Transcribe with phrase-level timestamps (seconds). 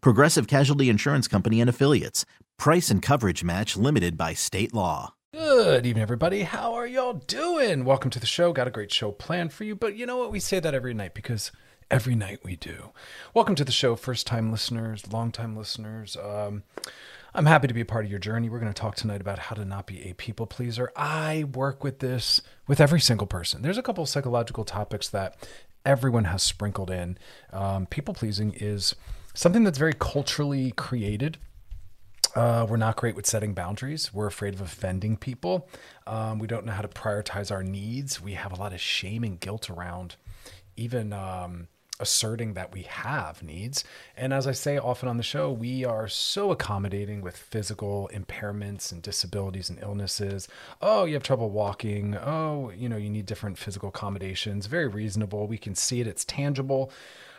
[0.00, 2.24] Progressive Casualty Insurance Company and Affiliates.
[2.58, 5.14] Price and coverage match limited by state law.
[5.32, 6.42] Good evening, everybody.
[6.42, 7.84] How are y'all doing?
[7.84, 8.52] Welcome to the show.
[8.52, 10.32] Got a great show planned for you, but you know what?
[10.32, 11.52] We say that every night because
[11.90, 12.90] every night we do.
[13.34, 16.16] Welcome to the show, first time listeners, long time listeners.
[16.16, 16.62] Um,
[17.34, 18.48] I'm happy to be a part of your journey.
[18.48, 20.90] We're going to talk tonight about how to not be a people pleaser.
[20.96, 23.60] I work with this with every single person.
[23.60, 25.46] There's a couple of psychological topics that
[25.84, 27.18] everyone has sprinkled in.
[27.52, 28.94] Um, people pleasing is
[29.36, 31.38] something that's very culturally created.
[32.34, 34.12] Uh, we're not great with setting boundaries.
[34.12, 35.68] We're afraid of offending people.
[36.06, 38.20] Um, we don't know how to prioritize our needs.
[38.20, 40.16] We have a lot of shame and guilt around
[40.76, 41.68] even um,
[42.00, 43.84] asserting that we have needs.
[44.16, 48.92] And as I say often on the show, we are so accommodating with physical impairments
[48.92, 50.48] and disabilities and illnesses.
[50.82, 52.16] Oh, you have trouble walking.
[52.16, 54.66] Oh, you know, you need different physical accommodations.
[54.66, 55.46] Very reasonable.
[55.46, 56.90] We can see it, it's tangible.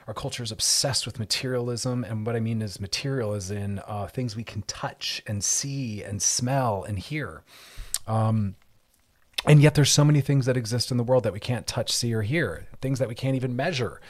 [0.07, 2.03] Our culture is obsessed with materialism.
[2.05, 6.01] And what I mean is material is in uh, things we can touch and see
[6.01, 7.43] and smell and hear.
[8.07, 8.55] Um,
[9.45, 11.91] and yet there's so many things that exist in the world that we can't touch,
[11.91, 14.01] see, or hear, things that we can't even measure.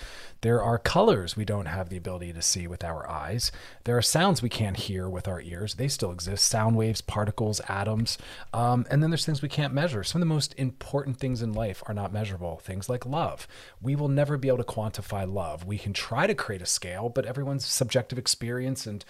[0.42, 3.52] There are colors we don't have the ability to see with our eyes.
[3.86, 5.76] There are sounds we can't hear with our ears.
[5.76, 8.18] They still exist sound waves, particles, atoms.
[8.54, 10.04] Um, and then there's things we can't measure.
[10.04, 12.58] Some of the most important things in life are not measurable.
[12.58, 13.48] Things like love.
[13.82, 15.66] We will never be able to quantify love.
[15.66, 19.04] We can try to create a scale, but everyone's subjective experience and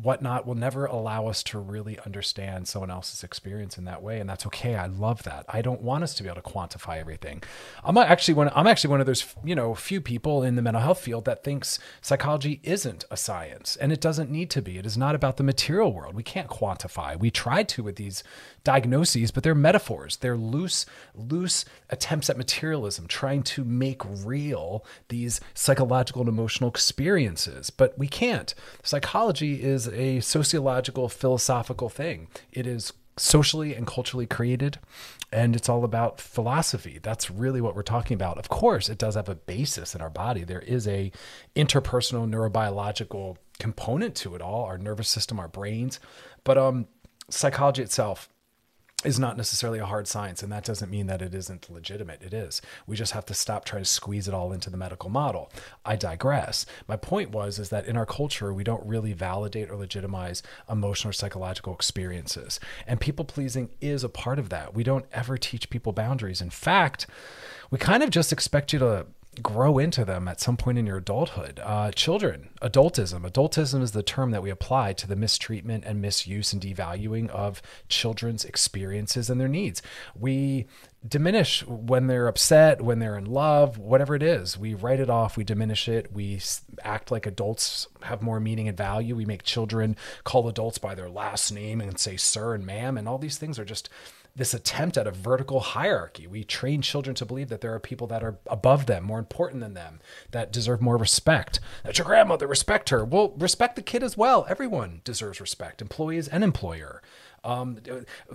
[0.00, 4.30] whatnot will never allow us to really understand someone else's experience in that way and
[4.30, 4.76] that's okay.
[4.76, 5.44] I love that.
[5.48, 7.42] I don't want us to be able to quantify everything.
[7.82, 10.82] I'm actually one i'm actually one of those you know few people in the mental
[10.82, 14.78] health field that thinks psychology isn't a science and it doesn't need to be.
[14.78, 16.14] It is not about the material world.
[16.14, 17.18] We can't quantify.
[17.18, 18.22] We try to with these
[18.64, 20.16] diagnoses but they're metaphors.
[20.16, 27.70] They're loose loose attempts at materialism trying to make real these psychological and emotional experiences.
[27.70, 28.54] But we can't.
[28.82, 32.28] Psychology is a sociological, philosophical thing.
[32.52, 34.78] It is socially and culturally created
[35.32, 36.98] and it's all about philosophy.
[37.02, 38.38] That's really what we're talking about.
[38.38, 40.44] Of course it does have a basis in our body.
[40.44, 41.12] There is a
[41.56, 46.00] interpersonal neurobiological component to it all our nervous system our brains.
[46.44, 46.86] But um
[47.30, 48.28] psychology itself
[49.04, 52.20] is not necessarily a hard science, and that doesn't mean that it isn't legitimate.
[52.20, 52.60] It is.
[52.84, 55.52] We just have to stop trying to squeeze it all into the medical model.
[55.84, 56.66] I digress.
[56.88, 61.10] My point was is that in our culture, we don't really validate or legitimize emotional
[61.10, 62.58] or psychological experiences,
[62.88, 64.74] and people pleasing is a part of that.
[64.74, 66.40] We don't ever teach people boundaries.
[66.40, 67.06] In fact,
[67.70, 69.06] we kind of just expect you to
[69.38, 71.60] grow into them at some point in your adulthood.
[71.62, 73.28] Uh, children, adultism.
[73.28, 77.62] Adultism is the term that we apply to the mistreatment and misuse and devaluing of
[77.88, 79.82] children's experiences and their needs.
[80.18, 80.66] We
[81.06, 84.58] diminish when they're upset, when they're in love, whatever it is.
[84.58, 86.40] We write it off, we diminish it, we
[86.82, 89.14] act like adults have more meaning and value.
[89.14, 93.08] We make children call adults by their last name and say sir and ma'am, and
[93.08, 93.88] all these things are just
[94.38, 96.26] this attempt at a vertical hierarchy.
[96.26, 99.60] We train children to believe that there are people that are above them, more important
[99.60, 100.00] than them,
[100.30, 101.60] that deserve more respect.
[101.84, 103.04] That your grandmother, respect her.
[103.04, 104.46] Well, respect the kid as well.
[104.48, 107.02] Everyone deserves respect, employees and employer.
[107.44, 107.78] Um,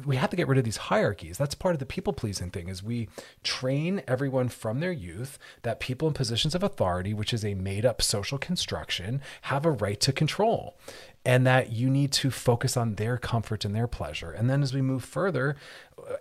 [0.06, 1.38] we have to get rid of these hierarchies.
[1.38, 2.70] That's part of the people pleasing thing.
[2.70, 3.10] Is we
[3.44, 7.86] train everyone from their youth that people in positions of authority, which is a made
[7.86, 10.78] up social construction, have a right to control
[11.26, 14.32] and that you need to focus on their comfort and their pleasure.
[14.32, 15.56] And then as we move further,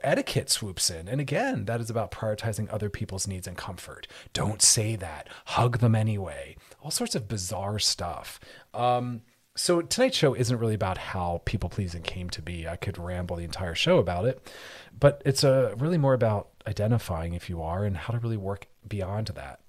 [0.02, 1.08] etiquette swoops in.
[1.08, 4.06] And again, that is about prioritizing other people's needs and comfort.
[4.32, 5.28] Don't say that.
[5.46, 6.56] Hug them anyway.
[6.82, 8.40] All sorts of bizarre stuff.
[8.74, 9.22] Um,
[9.54, 12.66] so tonight's show isn't really about how people pleasing came to be.
[12.66, 14.50] I could ramble the entire show about it,
[14.98, 18.36] but it's a uh, really more about identifying if you are and how to really
[18.36, 19.60] work beyond that.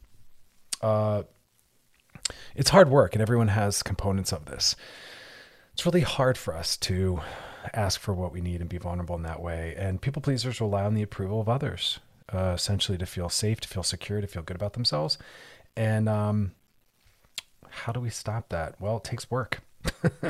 [0.81, 1.23] Uh,
[2.55, 4.75] it's hard work, and everyone has components of this.
[5.73, 7.19] it's really hard for us to
[7.73, 9.75] ask for what we need and be vulnerable in that way.
[9.77, 11.99] And people pleasers rely on the approval of others,
[12.33, 15.17] uh, essentially to feel safe, to feel secure, to feel good about themselves.
[15.75, 16.51] And um,
[17.69, 18.79] how do we stop that?
[18.79, 19.61] Well, it takes work.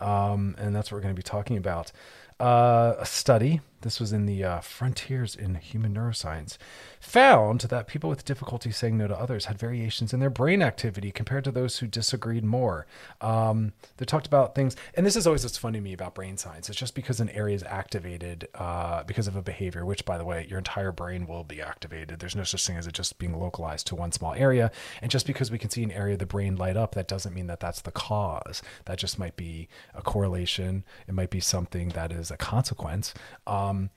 [0.00, 1.92] um, and that's what we're going to be talking about.
[2.40, 6.56] Uh, a study, this was in the uh, Frontiers in Human Neuroscience,
[6.98, 11.12] found that people with difficulty saying no to others had variations in their brain activity
[11.12, 12.86] compared to those who disagreed more.
[13.20, 16.36] Um, they talked about things, and this is always what's funny to me about brain
[16.38, 16.68] science.
[16.68, 20.24] It's just because an area is activated uh, because of a behavior, which, by the
[20.24, 22.18] way, your entire brain will be activated.
[22.18, 24.72] There's no such thing as it just being localized to one small area.
[25.02, 27.34] And just because we can see an area of the brain light up, that doesn't
[27.34, 28.62] mean that that's the cause.
[28.86, 30.84] That just might be a correlation.
[31.06, 33.14] It might be something that is a consequence.
[33.46, 33.90] Um,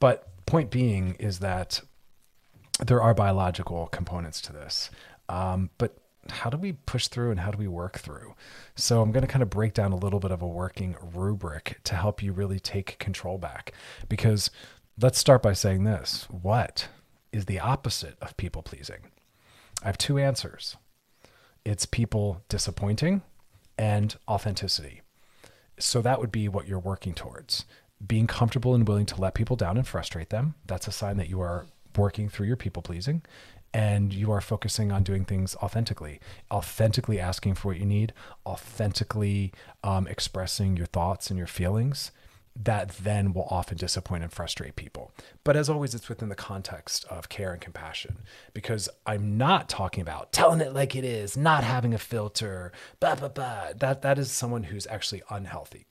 [0.00, 1.80] but point being is that
[2.84, 4.90] there are biological components to this.
[5.28, 5.96] Um, but
[6.28, 8.34] how do we push through and how do we work through?
[8.76, 11.80] So I'm going to kind of break down a little bit of a working rubric
[11.84, 13.72] to help you really take control back.
[14.08, 14.50] Because
[15.00, 16.88] let's start by saying this what
[17.32, 19.10] is the opposite of people pleasing?
[19.82, 20.76] I have two answers
[21.64, 23.22] it's people disappointing
[23.78, 25.01] and authenticity.
[25.82, 27.64] So that would be what you're working towards.
[28.06, 30.54] Being comfortable and willing to let people down and frustrate them.
[30.66, 33.22] That's a sign that you are working through your people pleasing
[33.74, 36.20] and you are focusing on doing things authentically,
[36.52, 38.12] authentically asking for what you need,
[38.46, 39.52] authentically
[39.82, 42.12] um, expressing your thoughts and your feelings.
[42.54, 45.12] That then will often disappoint and frustrate people.
[45.42, 48.18] But as always, it's within the context of care and compassion
[48.52, 53.14] because I'm not talking about telling it like it is, not having a filter, blah,
[53.14, 53.72] blah, blah.
[53.74, 55.86] That, that is someone who's actually unhealthy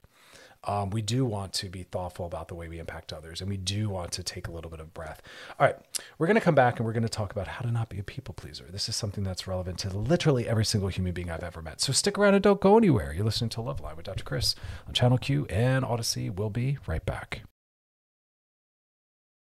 [0.63, 3.57] um, we do want to be thoughtful about the way we impact others and we
[3.57, 5.21] do want to take a little bit of breath.
[5.59, 5.75] All right,
[6.17, 7.99] we're going to come back and we're going to talk about how to not be
[7.99, 8.65] a people pleaser.
[8.69, 11.81] This is something that's relevant to literally every single human being I've ever met.
[11.81, 13.13] So stick around and don't go anywhere.
[13.13, 14.23] You're listening to Loveline with Dr.
[14.23, 14.55] Chris
[14.87, 16.33] on Channel Q and Audacy.
[16.33, 17.41] We'll be right back.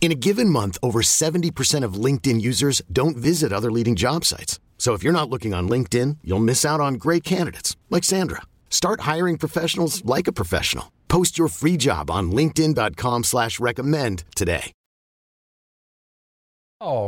[0.00, 4.60] In a given month, over 70% of LinkedIn users don't visit other leading job sites.
[4.78, 8.42] So if you're not looking on LinkedIn, you'll miss out on great candidates like Sandra.
[8.70, 10.92] Start hiring professionals like a professional.
[11.08, 14.72] Post your free job on LinkedIn.com slash recommend today.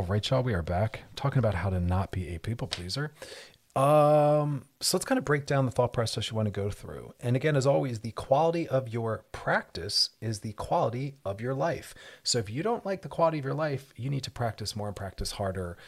[0.09, 3.13] Right, y'all, we are back talking about how to not be a people pleaser.
[3.79, 7.15] Um, so let's kind of break down the thought process you want to go through.
[7.21, 11.95] And again, as always, the quality of your practice is the quality of your life.
[12.25, 14.89] So if you don't like the quality of your life, you need to practice more
[14.89, 15.79] and practice harder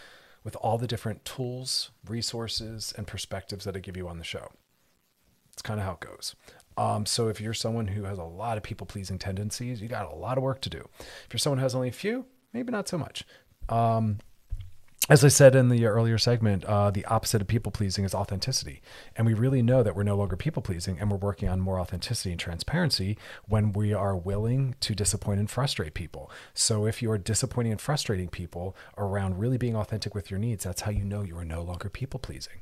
[0.45, 4.53] with all the different tools, resources, and perspectives that I give you on the show.
[5.53, 6.37] It's kind of how it goes.
[6.77, 10.11] Um, so if you're someone who has a lot of people pleasing tendencies, you got
[10.11, 10.89] a lot of work to do.
[11.01, 13.25] If you're someone who has only a few, maybe not so much.
[13.69, 14.19] Um,
[15.11, 18.81] as I said in the earlier segment, uh, the opposite of people pleasing is authenticity.
[19.17, 21.81] And we really know that we're no longer people pleasing and we're working on more
[21.81, 26.31] authenticity and transparency when we are willing to disappoint and frustrate people.
[26.55, 30.63] So if you are disappointing and frustrating people around really being authentic with your needs,
[30.63, 32.61] that's how you know you are no longer people pleasing.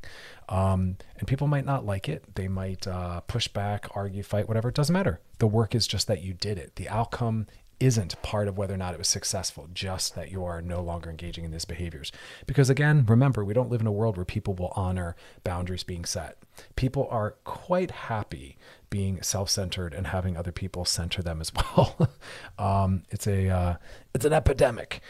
[0.48, 2.34] Um, and people might not like it.
[2.34, 4.70] They might uh, push back, argue, fight, whatever.
[4.70, 5.20] It doesn't matter.
[5.36, 6.76] The work is just that you did it.
[6.76, 7.46] The outcome
[7.80, 11.10] isn't part of whether or not it was successful, just that you are no longer
[11.10, 12.10] engaging in these behaviors.
[12.46, 16.04] Because again, remember, we don't live in a world where people will honor boundaries being
[16.04, 16.38] set.
[16.76, 18.56] People are quite happy
[18.90, 22.10] being self-centered and having other people center them as well.
[22.58, 23.76] um, it's a uh,
[24.14, 25.00] it's an epidemic.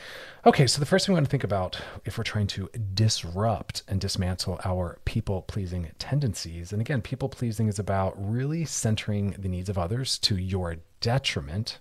[0.45, 3.83] Okay, so the first thing we want to think about if we're trying to disrupt
[3.89, 9.79] and dismantle our people-pleasing tendencies, and again, people-pleasing is about really centering the needs of
[9.79, 11.79] others to your detriment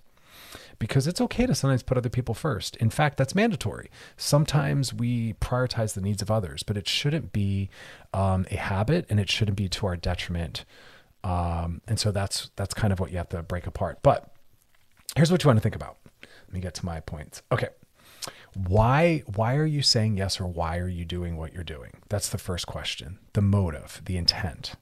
[0.79, 2.75] because it's okay to sometimes put other people first.
[2.77, 3.89] In fact, that's mandatory.
[4.15, 7.69] Sometimes we prioritize the needs of others, but it shouldn't be
[8.13, 10.65] um, a habit and it shouldn't be to our detriment.
[11.23, 13.99] Um, and so that's that's kind of what you have to break apart.
[14.01, 14.31] But
[15.15, 15.97] here's what you want to think about.
[16.21, 17.41] Let me get to my points.
[17.51, 17.69] Okay.
[18.53, 21.91] Why why are you saying yes or why are you doing what you're doing?
[22.09, 23.19] That's the first question.
[23.33, 24.75] The motive, the intent.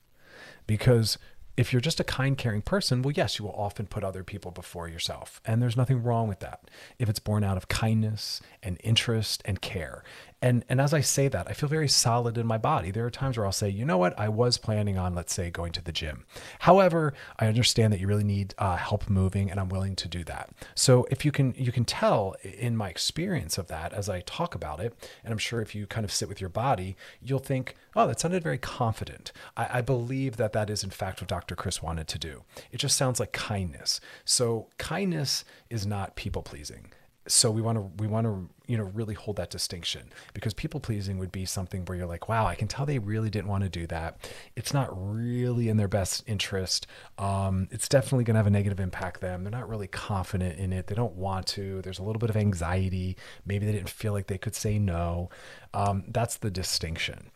[0.68, 1.18] Because
[1.58, 4.52] if you're just a kind, caring person, well, yes, you will often put other people
[4.52, 5.42] before yourself.
[5.46, 6.70] And there's nothing wrong with that
[7.00, 10.04] if it's born out of kindness and interest and care.
[10.46, 12.92] And, and as I say that, I feel very solid in my body.
[12.92, 15.50] There are times where I'll say, you know what, I was planning on, let's say,
[15.50, 16.24] going to the gym.
[16.60, 20.24] However, I understand that you really need uh, help moving, and I'm willing to do
[20.26, 20.52] that.
[20.76, 24.54] So if you can, you can tell in my experience of that as I talk
[24.54, 27.74] about it, and I'm sure if you kind of sit with your body, you'll think,
[27.96, 29.32] oh, that sounded very confident.
[29.58, 31.56] I, I believe that that is in fact what Dr.
[31.56, 32.44] Chris wanted to do.
[32.72, 34.00] It just sounds like kindness.
[34.26, 36.92] So kindness is not people pleasing
[37.28, 40.80] so we want to we want to you know really hold that distinction because people
[40.80, 43.64] pleasing would be something where you're like wow i can tell they really didn't want
[43.64, 44.18] to do that.
[44.56, 46.88] It's not really in their best interest.
[47.18, 49.44] Um, it's definitely going to have a negative impact them.
[49.44, 50.88] They're not really confident in it.
[50.88, 51.82] They don't want to.
[51.82, 53.18] There's a little bit of anxiety.
[53.46, 55.30] Maybe they didn't feel like they could say no.
[55.74, 57.32] Um, that's the distinction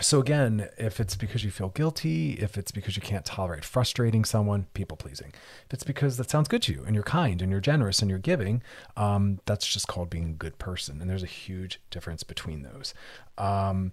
[0.00, 4.24] so again, if it's because you feel guilty, if it's because you can't tolerate frustrating
[4.24, 5.32] someone, people pleasing.
[5.66, 8.08] If it's because that sounds good to you and you're kind and you're generous and
[8.08, 8.62] you're giving,
[8.96, 11.00] um, that's just called being a good person.
[11.00, 12.94] And there's a huge difference between those.
[13.36, 13.92] Um,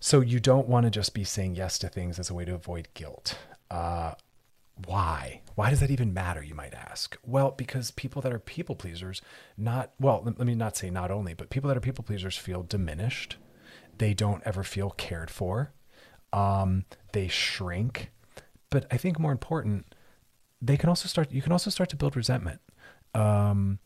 [0.00, 2.54] so you don't want to just be saying yes to things as a way to
[2.54, 3.38] avoid guilt.
[3.70, 4.12] Uh,
[4.84, 5.40] why?
[5.54, 6.42] Why does that even matter?
[6.42, 7.16] You might ask.
[7.24, 9.22] Well, because people that are people pleasers,
[9.56, 12.62] not, well, let me not say not only, but people that are people pleasers feel
[12.62, 13.38] diminished
[13.98, 15.72] they don't ever feel cared for.
[16.32, 18.10] Um, they shrink.
[18.70, 19.86] But I think more important,
[20.60, 22.60] they can also start, you can also start to build resentment.
[23.14, 23.78] Um,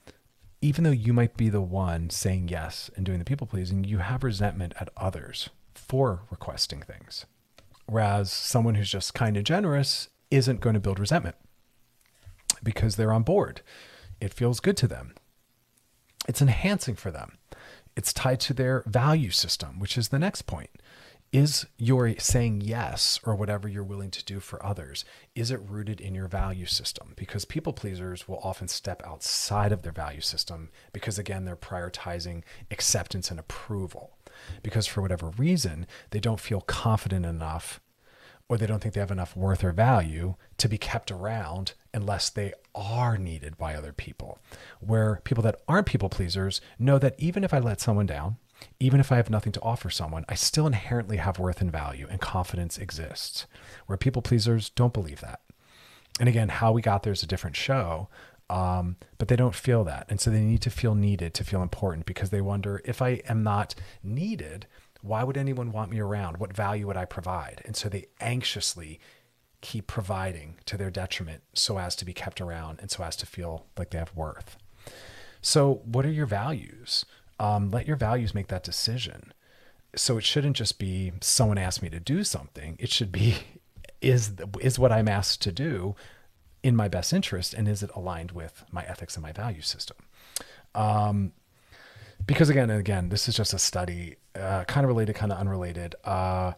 [0.62, 3.98] even though you might be the one saying yes and doing the people pleasing, you
[3.98, 7.26] have resentment at others for requesting things.
[7.86, 11.36] Whereas someone who's just kind and generous isn't going to build resentment
[12.62, 13.62] because they're on board.
[14.20, 15.14] It feels good to them.
[16.28, 17.38] It's enhancing for them.
[17.96, 20.70] It's tied to their value system, which is the next point.
[21.32, 25.04] Is your saying yes or whatever you're willing to do for others,
[25.36, 27.12] is it rooted in your value system?
[27.14, 32.42] Because people pleasers will often step outside of their value system because, again, they're prioritizing
[32.72, 34.16] acceptance and approval.
[34.64, 37.80] Because for whatever reason, they don't feel confident enough
[38.50, 42.28] or they don't think they have enough worth or value to be kept around unless
[42.28, 44.40] they are needed by other people.
[44.80, 48.38] Where people that aren't people pleasers know that even if I let someone down,
[48.80, 52.08] even if I have nothing to offer someone, I still inherently have worth and value,
[52.10, 53.46] and confidence exists.
[53.86, 55.42] Where people pleasers don't believe that.
[56.18, 58.08] And again, how we got there is a different show,
[58.50, 60.06] um, but they don't feel that.
[60.08, 63.22] And so they need to feel needed to feel important because they wonder if I
[63.28, 64.66] am not needed,
[65.02, 66.38] why would anyone want me around?
[66.38, 67.62] What value would I provide?
[67.64, 69.00] And so they anxiously
[69.60, 73.26] keep providing to their detriment so as to be kept around and so as to
[73.26, 74.56] feel like they have worth.
[75.42, 77.04] So, what are your values?
[77.38, 79.32] Um, let your values make that decision.
[79.96, 82.76] So it shouldn't just be someone asked me to do something.
[82.78, 83.36] It should be
[84.00, 85.94] is is what I'm asked to do
[86.62, 89.96] in my best interest and is it aligned with my ethics and my value system?
[90.74, 91.32] Um,
[92.26, 95.38] because again and again, this is just a study, uh, kind of related, kind of
[95.38, 95.94] unrelated.
[96.04, 96.52] Uh,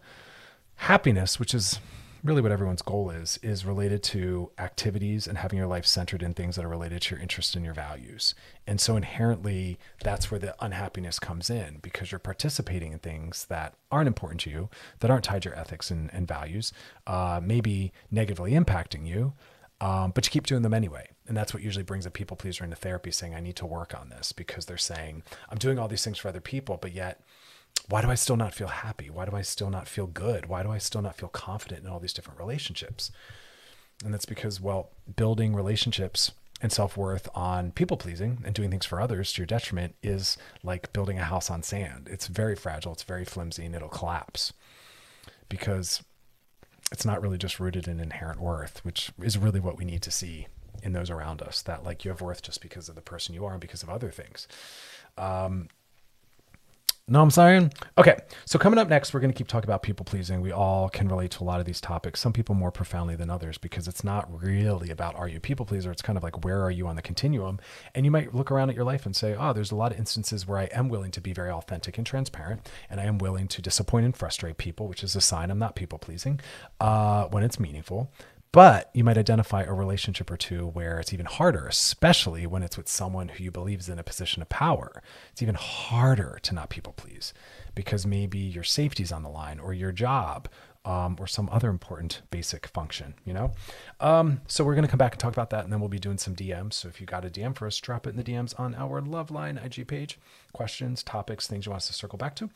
[0.77, 1.81] happiness, which is
[2.25, 6.33] really what everyone's goal is, is related to activities and having your life centered in
[6.35, 8.35] things that are related to your interests and your values.
[8.67, 13.75] And so inherently, that's where the unhappiness comes in because you're participating in things that
[13.91, 14.69] aren't important to you,
[15.01, 16.73] that aren't tied to your ethics and, and values,
[17.09, 19.33] uh, maybe negatively impacting you,
[19.83, 21.09] um, but you keep doing them anyway.
[21.27, 23.99] And that's what usually brings a people pleaser into therapy saying, I need to work
[23.99, 27.21] on this because they're saying, I'm doing all these things for other people, but yet,
[27.89, 29.11] why do I still not feel happy?
[29.11, 30.47] Why do I still not feel good?
[30.47, 33.11] Why do I still not feel confident in all these different relationships?
[34.05, 38.87] And that's because, well, building relationships and self worth on people pleasing and doing things
[38.87, 42.09] for others to your detriment is like building a house on sand.
[42.09, 44.53] It's very fragile, it's very flimsy, and it'll collapse
[45.49, 46.05] because
[46.93, 50.11] it's not really just rooted in inherent worth, which is really what we need to
[50.11, 50.47] see
[50.83, 53.45] in those around us that like you have worth just because of the person you
[53.45, 54.47] are and because of other things.
[55.17, 55.69] Um,
[57.13, 57.73] know what I'm saying?
[57.99, 58.17] Okay,
[58.47, 60.41] so coming up next, we're going to keep talking about people pleasing.
[60.41, 63.29] We all can relate to a lot of these topics, some people more profoundly than
[63.29, 65.91] others, because it's not really about are you people pleaser?
[65.91, 67.61] It's kind of like where are you on the continuum?
[67.95, 69.99] And you might look around at your life and say, oh, there's a lot of
[69.99, 73.47] instances where I am willing to be very authentic and transparent, and I am willing
[73.49, 76.41] to disappoint and frustrate people, which is a sign I'm not people pleasing
[76.81, 78.11] uh, when it's meaningful.
[78.53, 82.77] But you might identify a relationship or two where it's even harder, especially when it's
[82.77, 85.03] with someone who you believe is in a position of power.
[85.31, 87.33] It's even harder to not people please
[87.75, 90.51] because maybe your safety's on the line or your job
[90.85, 93.53] um, or some other important basic function, you know?
[94.01, 95.99] Um, so we're going to come back and talk about that, and then we'll be
[95.99, 96.75] doing some DMs.
[96.75, 99.01] So if you got a DM for us, drop it in the DMs on our
[99.01, 100.19] Loveline IG page.
[100.53, 102.51] Questions, topics, things you want us to circle back to.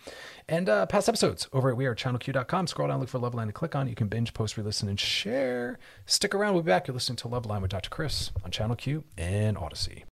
[0.48, 2.66] And uh, past episodes over at wearechannelq.com.
[2.66, 3.88] Scroll down, look for Loveline, and click on.
[3.88, 5.78] You can binge, post, re-listen, and share.
[6.04, 6.54] Stick around.
[6.54, 6.86] We'll be back.
[6.86, 7.90] You're listening to Loveline with Dr.
[7.90, 10.04] Chris on Channel Q and Audacy.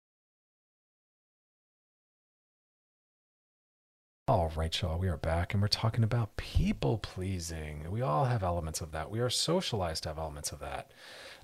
[4.25, 7.92] All right, y'all, we are back and we're talking about people pleasing.
[7.92, 9.12] We all have elements of that.
[9.12, 10.92] We are socialized to have elements of that.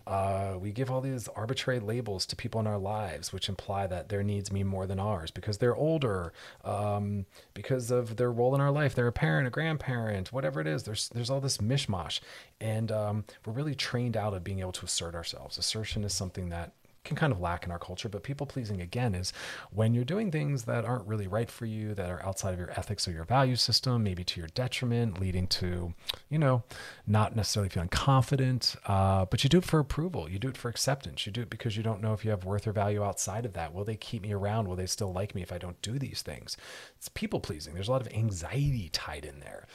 [0.07, 4.07] Uh, we give all these arbitrary labels to people in our lives, which imply that
[4.07, 6.31] their needs mean more than ours because they're older,
[6.63, 8.95] um, because of their role in our life.
[8.95, 10.83] They're a parent, a grandparent, whatever it is.
[10.83, 12.21] There's there's all this mishmash,
[12.61, 15.57] and um, we're really trained out of being able to assert ourselves.
[15.57, 16.71] Assertion is something that
[17.03, 18.09] can kind of lack in our culture.
[18.09, 19.33] But people pleasing, again, is
[19.71, 22.71] when you're doing things that aren't really right for you, that are outside of your
[22.71, 25.93] ethics or your value system, maybe to your detriment, leading to,
[26.29, 26.63] you know,
[27.07, 30.29] not necessarily feeling confident, uh, but you do it for approval.
[30.29, 31.25] You do it for acceptance.
[31.25, 33.53] You do it because you don't know if you have worth or value outside of
[33.53, 33.73] that.
[33.73, 34.67] Will they keep me around?
[34.67, 36.57] Will they still like me if I don't do these things?
[36.97, 37.73] It's people pleasing.
[37.73, 39.65] There's a lot of anxiety tied in there.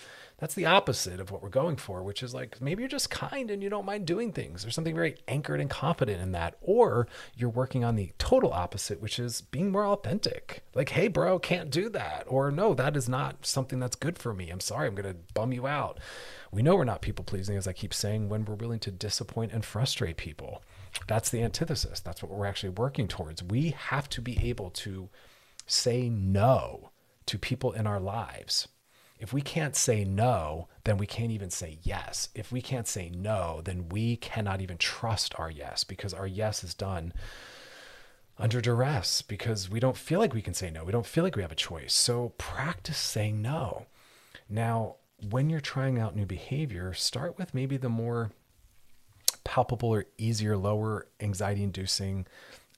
[0.45, 3.51] That's the opposite of what we're going for, which is like maybe you're just kind
[3.51, 4.61] and you don't mind doing things.
[4.61, 6.59] There's something very anchored and confident in that.
[6.61, 10.63] Or you're working on the total opposite, which is being more authentic.
[10.75, 12.25] Like, hey, bro, can't do that.
[12.27, 14.51] Or no, that is not something that's good for me.
[14.51, 15.99] I'm sorry, I'm going to bum you out.
[16.53, 19.53] We know we're not people pleasing, as I keep saying, when we're willing to disappoint
[19.53, 20.63] and frustrate people.
[21.09, 22.01] That's the antithesis.
[22.01, 23.43] That's what we're actually working towards.
[23.43, 25.09] We have to be able to
[25.65, 26.91] say no
[27.25, 28.69] to people in our lives
[29.25, 32.29] if we can't say no, then we can't even say yes.
[32.35, 36.63] If we can't say no, then we cannot even trust our yes because our yes
[36.63, 37.15] is done
[38.37, 40.85] under duress because we don't feel like we can say no.
[40.85, 41.95] We don't feel like we have a choice.
[41.95, 43.87] So practice saying no.
[44.51, 44.97] Now,
[45.31, 48.31] when you're trying out new behavior, start with maybe the more
[49.43, 52.27] palpable or easier, lower anxiety inducing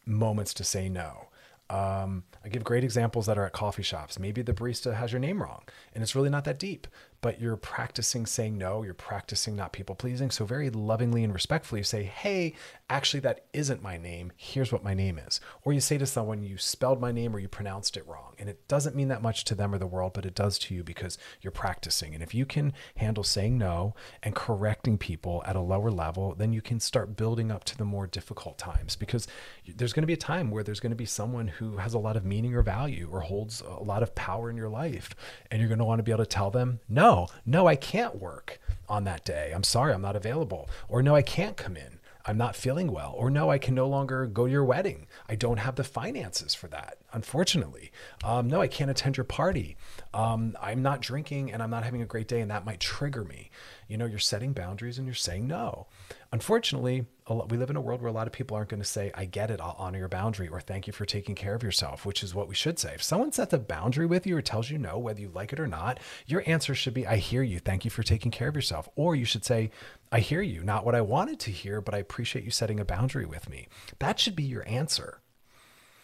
[0.04, 1.25] moments to say no.
[1.68, 4.18] Um, I give great examples that are at coffee shops.
[4.18, 5.62] Maybe the barista has your name wrong
[5.94, 6.86] and it's really not that deep
[7.20, 10.30] but you're practicing saying no, you're practicing not people pleasing.
[10.30, 12.54] So, very lovingly and respectfully, you say, Hey,
[12.90, 14.32] actually, that isn't my name.
[14.36, 15.40] Here's what my name is.
[15.62, 18.34] Or you say to someone, You spelled my name or you pronounced it wrong.
[18.38, 20.74] And it doesn't mean that much to them or the world, but it does to
[20.74, 22.14] you because you're practicing.
[22.14, 26.52] And if you can handle saying no and correcting people at a lower level, then
[26.52, 29.26] you can start building up to the more difficult times because
[29.66, 31.98] there's going to be a time where there's going to be someone who has a
[31.98, 35.14] lot of meaning or value or holds a lot of power in your life.
[35.50, 37.76] And you're going to want to be able to tell them, No no, no, I
[37.76, 39.52] can't work on that day.
[39.54, 40.68] I'm sorry, I'm not available.
[40.88, 42.00] Or no, I can't come in.
[42.28, 43.14] I'm not feeling well.
[43.16, 45.06] Or no, I can no longer go to your wedding.
[45.28, 47.92] I don't have the finances for that, unfortunately.
[48.24, 49.76] Um, no, I can't attend your party.
[50.12, 53.22] Um, I'm not drinking and I'm not having a great day, and that might trigger
[53.22, 53.50] me.
[53.86, 55.86] You know, you're setting boundaries and you're saying no.
[56.32, 59.10] Unfortunately, we live in a world where a lot of people aren't going to say,
[59.14, 62.06] I get it, I'll honor your boundary, or thank you for taking care of yourself,
[62.06, 62.94] which is what we should say.
[62.94, 65.58] If someone sets a boundary with you or tells you no, whether you like it
[65.58, 68.54] or not, your answer should be, I hear you, thank you for taking care of
[68.54, 68.88] yourself.
[68.94, 69.72] Or you should say,
[70.12, 72.84] I hear you, not what I wanted to hear, but I appreciate you setting a
[72.84, 73.66] boundary with me.
[73.98, 75.20] That should be your answer.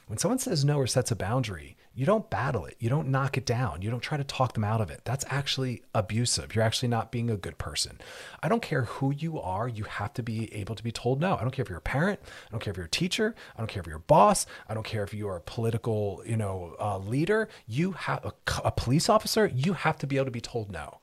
[0.09, 2.77] When someone says no or sets a boundary, you don't battle it.
[2.79, 3.83] You don't knock it down.
[3.83, 5.03] You don't try to talk them out of it.
[5.05, 6.55] That's actually abusive.
[6.55, 8.01] You're actually not being a good person.
[8.43, 9.69] I don't care who you are.
[9.69, 11.37] You have to be able to be told no.
[11.37, 12.21] I don't care if you're a parent.
[12.25, 13.35] I don't care if you're a teacher.
[13.57, 14.47] I don't care if you're a boss.
[14.69, 17.49] I don't care if you are a political, you know, uh, leader.
[17.67, 18.33] You have a,
[18.65, 19.47] a police officer.
[19.55, 21.01] You have to be able to be told no.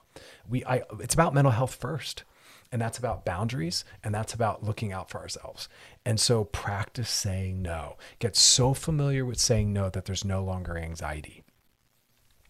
[0.47, 2.23] We, I, it's about mental health first.
[2.71, 5.67] And that's about boundaries and that's about looking out for ourselves.
[6.05, 7.97] And so practice saying no.
[8.19, 11.43] Get so familiar with saying no that there's no longer anxiety.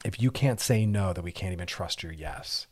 [0.04, 2.68] If you can't say no, then we can't even trust your yes.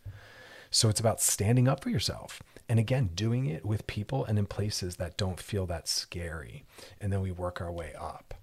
[0.70, 2.42] So it's about standing up for yourself.
[2.70, 6.66] And again, doing it with people and in places that don't feel that scary.
[7.00, 8.34] And then we work our way up.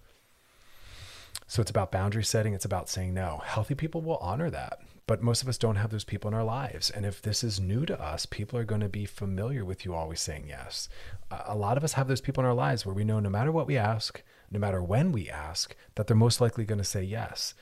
[1.47, 3.43] So it's about boundary setting, it's about saying no.
[3.45, 6.45] Healthy people will honor that but most of us don't have those people in our
[6.45, 6.90] lives.
[6.90, 9.95] And if this is new to us, people are going to be familiar with you
[9.95, 10.88] always saying yes.
[11.31, 13.53] A lot of us have those people in our lives where we know no matter
[13.53, 17.03] what we ask, no matter when we ask, that they're most likely going to say
[17.03, 17.55] yes.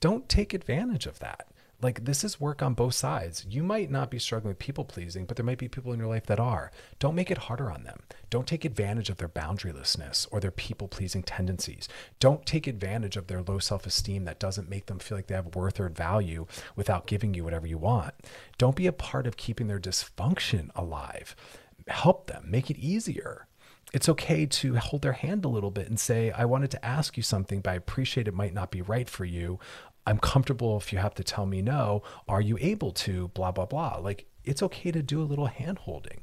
[0.00, 1.46] Don't take advantage of that.
[1.82, 3.44] Like, this is work on both sides.
[3.48, 6.08] You might not be struggling with people pleasing, but there might be people in your
[6.08, 6.70] life that are.
[7.00, 7.98] Don't make it harder on them.
[8.30, 11.88] Don't take advantage of their boundarylessness or their people pleasing tendencies.
[12.20, 15.34] Don't take advantage of their low self esteem that doesn't make them feel like they
[15.34, 18.14] have worth or value without giving you whatever you want.
[18.58, 21.34] Don't be a part of keeping their dysfunction alive.
[21.88, 23.48] Help them, make it easier
[23.92, 27.16] it's okay to hold their hand a little bit and say, I wanted to ask
[27.16, 29.58] you something, but I appreciate it might not be right for you.
[30.06, 32.02] I'm comfortable if you have to tell me no.
[32.28, 33.28] Are you able to?
[33.28, 33.98] Blah, blah, blah.
[33.98, 36.22] Like it's okay to do a little hand holding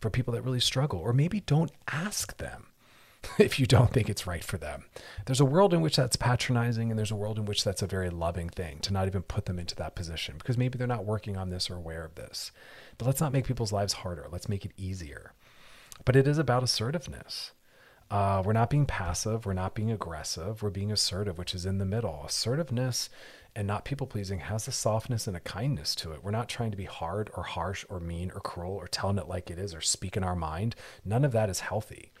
[0.00, 2.66] for people that really struggle, or maybe don't ask them
[3.38, 4.84] if you don't think it's right for them.
[5.26, 7.86] There's a world in which that's patronizing, and there's a world in which that's a
[7.86, 11.04] very loving thing to not even put them into that position because maybe they're not
[11.04, 12.52] working on this or aware of this.
[12.96, 14.26] But let's not make people's lives harder.
[14.30, 15.32] Let's make it easier.
[16.04, 17.52] But it is about assertiveness.
[18.10, 19.44] Uh, we're not being passive.
[19.44, 20.62] We're not being aggressive.
[20.62, 22.22] We're being assertive, which is in the middle.
[22.26, 23.10] Assertiveness
[23.54, 26.22] and not people pleasing has a softness and a kindness to it.
[26.22, 29.28] We're not trying to be hard or harsh or mean or cruel or telling it
[29.28, 30.74] like it is or speaking our mind.
[31.04, 32.12] None of that is healthy.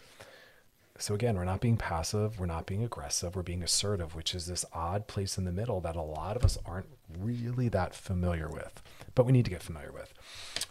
[0.98, 4.46] So again, we're not being passive, we're not being aggressive, we're being assertive, which is
[4.46, 8.48] this odd place in the middle that a lot of us aren't really that familiar
[8.48, 8.82] with,
[9.14, 10.12] but we need to get familiar with.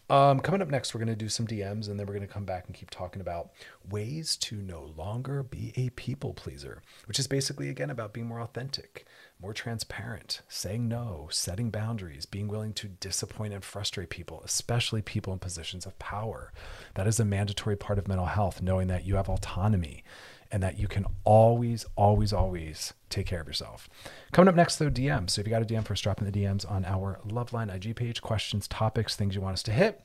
[0.10, 2.34] Um, coming up next, we're going to do some DMs and then we're going to
[2.34, 3.50] come back and keep talking about
[3.89, 8.39] ways to no longer be a people pleaser, which is basically, again, about being more
[8.39, 9.06] authentic,
[9.41, 15.34] more transparent, saying no, setting boundaries, being willing to disappoint and frustrate people, especially people
[15.34, 16.54] in positions of power.
[16.93, 20.04] That is a mandatory part of mental health, knowing that you have autonomy
[20.51, 23.89] and that you can always, always, always take care of yourself.
[24.31, 25.31] Coming up next, though, DMs.
[25.31, 27.73] So if you got a DM for us, drop in the DMs on our Loveline
[27.73, 30.01] IG page, questions, topics, things you want us to hit.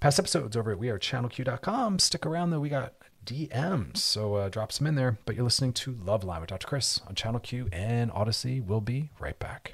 [0.00, 1.98] Past episodes over at wearechannelq.com.
[1.98, 2.60] Stick around, though.
[2.60, 3.98] We got DMs.
[3.98, 5.18] So uh, drop some in there.
[5.24, 6.66] But you're listening to Loveline with Dr.
[6.66, 8.64] Chris on Channel Q and Audacy.
[8.64, 9.72] We'll be right back.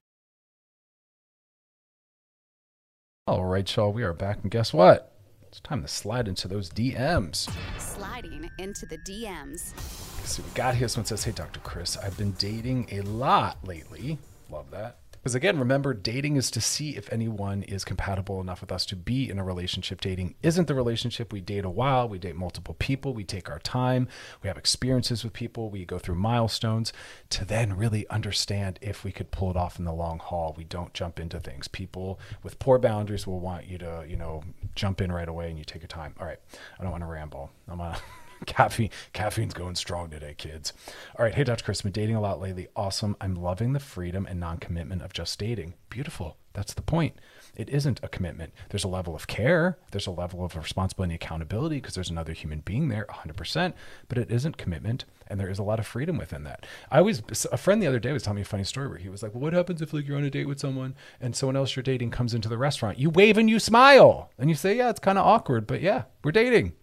[3.27, 3.92] All right, y'all.
[3.92, 4.38] We are back.
[4.42, 5.18] And guess what?
[5.49, 7.49] It's time to slide into those DMs.
[7.79, 9.73] Sliding into the DMs.
[9.75, 10.89] Let's see, we got here.
[10.89, 11.61] Someone says, Hey, Dr.
[11.61, 14.19] Chris, I've been dating a lot lately.
[14.51, 14.99] Love that.
[15.19, 18.97] Because again, remember, dating is to see if anyone is compatible enough with us to
[18.97, 20.01] be in a relationship.
[20.01, 21.33] Dating isn't the relationship.
[21.33, 24.09] We date a while, we date multiple people, we take our time,
[24.43, 26.93] we have experiences with people, we go through milestones
[27.31, 30.55] to then really understand if we could pull it off in the long haul.
[30.57, 31.69] We don't jump into things.
[31.69, 34.43] People with poor boundaries will want you to, you know,
[34.75, 36.15] jump in right away and you take your time.
[36.21, 36.41] All right,
[36.79, 37.51] I don't want to ramble.
[37.69, 37.99] I'm gonna.
[38.46, 40.72] Caffeine, caffeine's going strong today, kids.
[41.18, 41.64] All right, hey, Dr.
[41.64, 42.68] Chris, been dating a lot lately.
[42.77, 43.16] Awesome.
[43.20, 45.74] I'm loving the freedom and non-commitment of just dating.
[45.90, 46.37] Beautiful.
[46.53, 47.16] That's the point.
[47.57, 48.53] It isn't a commitment.
[48.70, 49.79] There's a level of care.
[49.90, 53.74] There's a level of responsibility and accountability because there's another human being there, 100%.
[54.09, 56.66] But it isn't commitment, and there is a lot of freedom within that.
[56.90, 59.09] I always, a friend the other day was telling me a funny story where he
[59.09, 61.57] was like, "Well, what happens if like you're on a date with someone and someone
[61.57, 62.98] else you're dating comes into the restaurant?
[62.98, 66.05] You wave and you smile, and you say, yeah, it's kind of awkward, but yeah,
[66.22, 66.74] we're dating."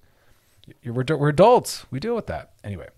[0.83, 1.85] We're, we're adults.
[1.91, 2.53] We deal with that.
[2.63, 2.89] Anyway,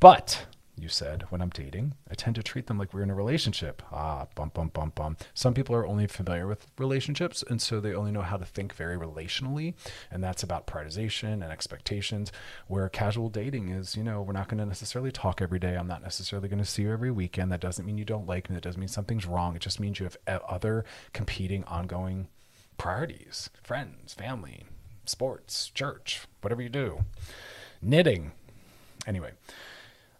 [0.00, 3.14] but you said when I'm dating, I tend to treat them like we're in a
[3.14, 3.82] relationship.
[3.92, 5.16] Ah, bum, bum, bum, bum.
[5.32, 8.74] Some people are only familiar with relationships, and so they only know how to think
[8.74, 9.74] very relationally.
[10.10, 12.32] And that's about prioritization and expectations.
[12.66, 15.76] Where casual dating is, you know, we're not going to necessarily talk every day.
[15.76, 17.52] I'm not necessarily going to see you every weekend.
[17.52, 18.54] That doesn't mean you don't like me.
[18.54, 19.54] That doesn't mean something's wrong.
[19.54, 22.28] It just means you have other competing, ongoing
[22.76, 24.64] priorities friends, family,
[25.08, 27.04] sports, church, whatever you do,
[27.80, 28.32] knitting.
[29.06, 29.32] Anyway,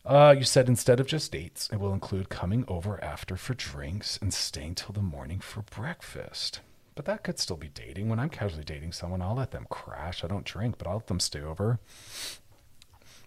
[0.04, 4.18] uh, you said instead of just dates, it will include coming over after for drinks
[4.20, 6.60] and staying till the morning for breakfast.
[6.94, 8.08] But that could still be dating.
[8.08, 10.22] When I'm casually dating someone, I'll let them crash.
[10.22, 11.80] I don't drink, but I'll let them stay over.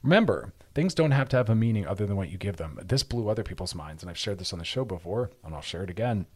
[0.04, 2.80] Remember, things don't have to have a meaning other than what you give them.
[2.82, 5.62] This blew other people's minds, and I've shared this on the show before, and I'll
[5.62, 6.28] share it again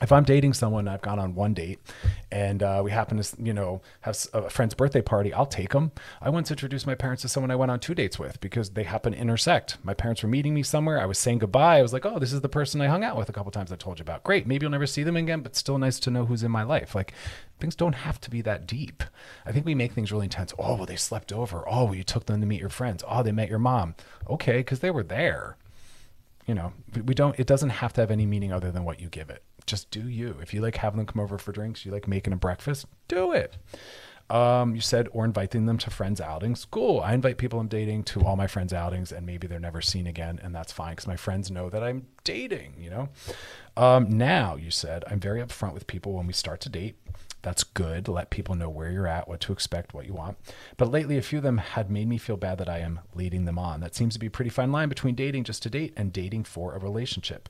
[0.00, 1.78] if I'm dating someone, I've gone on one date,
[2.30, 5.32] and uh, we happen to, you know, have a friend's birthday party.
[5.32, 5.92] I'll take them.
[6.20, 8.84] I once introduced my parents to someone I went on two dates with because they
[8.84, 9.76] happen to intersect.
[9.84, 11.00] My parents were meeting me somewhere.
[11.00, 11.78] I was saying goodbye.
[11.78, 13.70] I was like, "Oh, this is the person I hung out with a couple times.
[13.70, 14.24] I told you about.
[14.24, 14.46] Great.
[14.46, 16.94] Maybe you'll never see them again, but still nice to know who's in my life.
[16.94, 17.12] Like,
[17.60, 19.04] things don't have to be that deep.
[19.46, 20.54] I think we make things really intense.
[20.58, 21.64] Oh, well, they slept over.
[21.68, 23.04] Oh, well, you took them to meet your friends.
[23.06, 23.94] Oh, they met your mom.
[24.28, 25.56] Okay, because they were there.
[26.46, 26.72] You know,
[27.04, 27.38] we don't.
[27.38, 30.08] It doesn't have to have any meaning other than what you give it just do
[30.08, 30.36] you.
[30.40, 33.32] If you like having them come over for drinks, you like making a breakfast, do
[33.32, 33.56] it.
[34.30, 36.64] Um, you said, or inviting them to friends' outings.
[36.70, 37.00] Cool.
[37.00, 40.06] I invite people I'm dating to all my friends' outings, and maybe they're never seen
[40.06, 42.74] again, and that's fine because my friends know that I'm dating.
[42.78, 43.08] You know.
[43.76, 46.96] Um, now you said I'm very upfront with people when we start to date.
[47.42, 48.06] That's good.
[48.08, 50.38] Let people know where you're at, what to expect, what you want.
[50.76, 53.44] But lately, a few of them had made me feel bad that I am leading
[53.44, 53.80] them on.
[53.80, 56.44] That seems to be a pretty fine line between dating just to date and dating
[56.44, 57.48] for a relationship.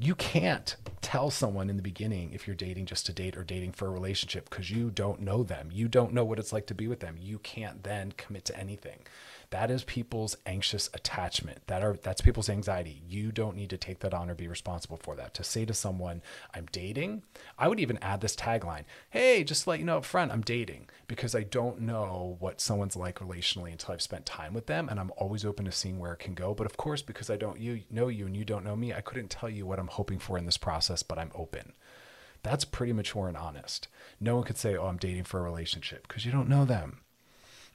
[0.00, 3.72] You can't tell someone in the beginning if you're dating just to date or dating
[3.72, 5.70] for a relationship because you don't know them.
[5.72, 7.16] You don't know what it's like to be with them.
[7.18, 9.00] You can't then commit to anything.
[9.50, 11.66] That is people's anxious attachment.
[11.68, 13.02] That are that's people's anxiety.
[13.08, 15.32] You don't need to take that on or be responsible for that.
[15.34, 17.22] To say to someone, "I'm dating,"
[17.58, 20.42] I would even add this tagline: "Hey, just to let you know up front, I'm
[20.42, 24.86] dating," because I don't know what someone's like relationally until I've spent time with them,
[24.88, 26.52] and I'm always open to seeing where it can go.
[26.52, 29.00] But of course, because I don't you know you and you don't know me, I
[29.00, 31.72] couldn't tell you what I'm hoping for in this process, but I'm open.
[32.42, 33.88] That's pretty mature and honest.
[34.20, 37.00] No one could say, "Oh, I'm dating for a relationship," because you don't know them.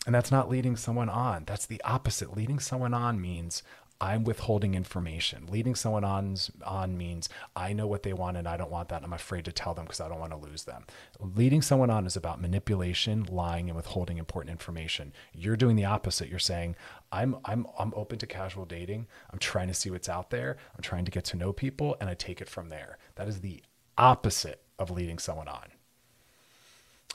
[0.06, 1.44] And that's not leading someone on.
[1.46, 2.36] That's the opposite.
[2.36, 3.64] Leading someone on means
[4.02, 5.48] I'm withholding information.
[5.50, 6.36] Leading someone on
[6.66, 9.02] on means I know what they want and I don't want that.
[9.02, 10.84] I'm afraid to tell them because I don't want to lose them.
[11.22, 15.14] Leading someone on is about manipulation, lying, and withholding important information.
[15.32, 16.28] You're doing the opposite.
[16.28, 16.76] You're saying
[17.14, 19.08] I'm I'm I'm open to casual dating.
[19.32, 20.58] I'm trying to see what's out there.
[20.76, 22.98] I'm trying to get to know people, and I take it from there.
[23.16, 23.64] That is the
[23.98, 25.73] opposite of leading someone on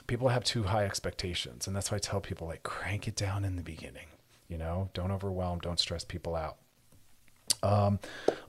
[0.09, 3.45] people have too high expectations and that's why i tell people like crank it down
[3.45, 4.07] in the beginning
[4.49, 4.89] you know?
[4.93, 6.57] Don't overwhelm don't stress people out.
[7.63, 7.99] Um,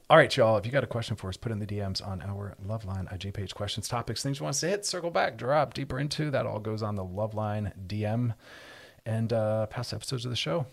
[0.09, 2.23] all right y'all if you got a question for us put in the dms on
[2.23, 3.55] our loveline ig page.
[3.55, 6.59] Questions topics things you want us to hit circle back drop deeper into that all
[6.59, 8.35] goes on the loveline dm
[9.07, 10.67] and uh, past episodes of the show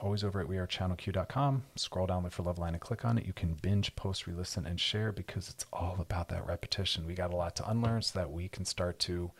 [0.00, 3.24] always over at wearechannelq.com scroll down look for loveline and click on it.
[3.24, 7.06] You can binge post re-listen and share because it's all about that repetition.
[7.06, 9.30] We got a lot to unlearn so that we can start to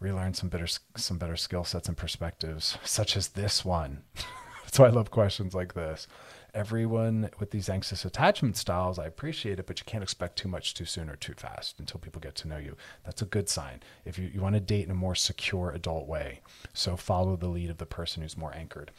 [0.00, 4.02] relearn some better some better skill sets and perspectives, such as this one.
[4.64, 6.06] That's why I love questions like this.
[6.52, 10.74] Everyone with these anxious attachment styles, I appreciate it, but you can't expect too much
[10.74, 12.76] too soon or too fast until people get to know you.
[13.04, 13.82] That's a good sign.
[14.04, 16.40] If you, you want to date in a more secure adult way,
[16.72, 18.90] so follow the lead of the person who's more anchored.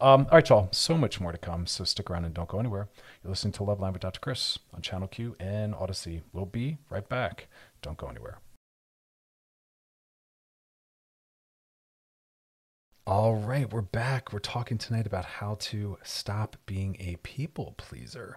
[0.00, 1.66] Um, all right, y'all, so much more to come.
[1.66, 2.88] So stick around and don't go anywhere.
[3.24, 4.20] You're listening to Loveline with Dr.
[4.20, 6.20] Chris on Channel Q and Audacy.
[6.32, 7.48] We'll be right back.
[7.82, 8.38] Don't go anywhere.
[13.08, 14.32] All right, we're back.
[14.32, 18.36] We're talking tonight about how to stop being a people pleaser,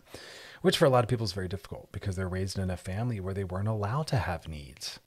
[0.62, 3.20] which for a lot of people is very difficult because they're raised in a family
[3.20, 5.00] where they weren't allowed to have needs.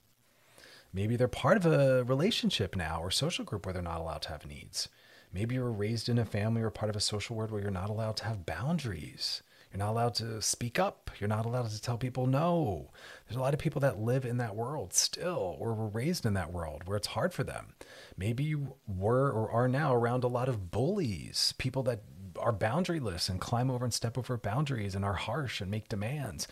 [0.91, 4.29] Maybe they're part of a relationship now or social group where they're not allowed to
[4.31, 4.89] have needs.
[5.31, 7.71] Maybe you were raised in a family or part of a social world where you're
[7.71, 9.43] not allowed to have boundaries.
[9.73, 11.09] You're not allowed to speak up.
[11.19, 12.91] You're not allowed to tell people no.
[13.25, 16.35] There's a lot of people that live in that world still, or were raised in
[16.35, 17.73] that world where it's hard for them.
[18.15, 22.03] Maybe you were or are now around a lot of bullies, people that
[22.37, 26.47] are boundaryless and climb over and step over boundaries and are harsh and make demands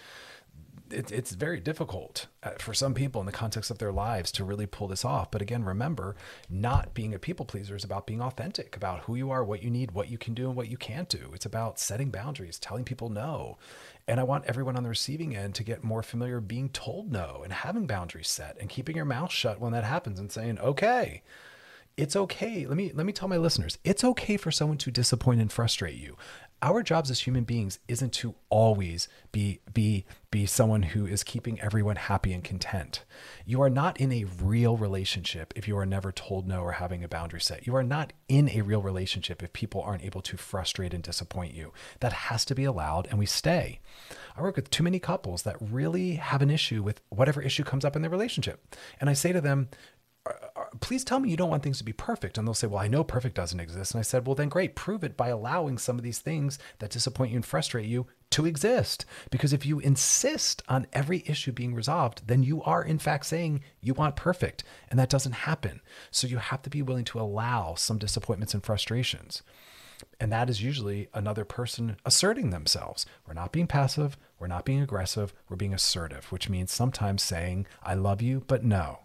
[0.93, 4.43] it, it's very difficult uh, for some people in the context of their lives to
[4.43, 5.31] really pull this off.
[5.31, 6.15] But again, remember,
[6.49, 9.69] not being a people pleaser is about being authentic about who you are, what you
[9.69, 11.31] need, what you can do, and what you can't do.
[11.33, 13.57] It's about setting boundaries, telling people no.
[14.07, 17.41] And I want everyone on the receiving end to get more familiar being told no
[17.43, 21.21] and having boundaries set and keeping your mouth shut when that happens and saying, okay,
[21.97, 22.65] it's okay.
[22.65, 25.97] Let me let me tell my listeners, it's okay for someone to disappoint and frustrate
[25.97, 26.17] you
[26.61, 31.59] our jobs as human beings isn't to always be be be someone who is keeping
[31.59, 33.03] everyone happy and content.
[33.45, 37.03] You are not in a real relationship if you are never told no or having
[37.03, 37.65] a boundary set.
[37.65, 41.53] You are not in a real relationship if people aren't able to frustrate and disappoint
[41.53, 41.73] you.
[41.99, 43.79] That has to be allowed and we stay.
[44.37, 47.83] I work with too many couples that really have an issue with whatever issue comes
[47.83, 48.75] up in their relationship.
[48.99, 49.69] And I say to them,
[50.79, 52.37] please tell me you don't want things to be perfect.
[52.37, 53.93] And they'll say, well, I know perfect doesn't exist.
[53.93, 56.91] And I said, well, then great, prove it by allowing some of these things that
[56.91, 59.05] disappoint you and frustrate you to exist.
[59.29, 63.61] Because if you insist on every issue being resolved, then you are in fact saying
[63.81, 64.63] you want perfect.
[64.89, 65.81] And that doesn't happen.
[66.09, 69.43] So you have to be willing to allow some disappointments and frustrations.
[70.19, 73.05] And that is usually another person asserting themselves.
[73.27, 74.17] We're not being passive.
[74.39, 75.33] We're not being aggressive.
[75.47, 78.99] We're being assertive, which means sometimes saying, I love you, but no.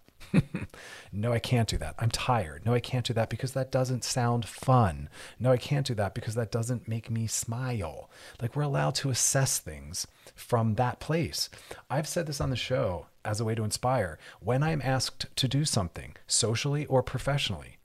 [1.13, 1.95] No, I can't do that.
[1.99, 2.65] I'm tired.
[2.67, 5.09] No, I can't do that because that doesn't sound fun.
[5.39, 8.11] No, I can't do that because that doesn't make me smile.
[8.41, 11.49] Like we're allowed to assess things from that place.
[11.91, 14.19] I've said this on the show as a way to inspire.
[14.41, 17.76] When I'm asked to do something socially or professionally,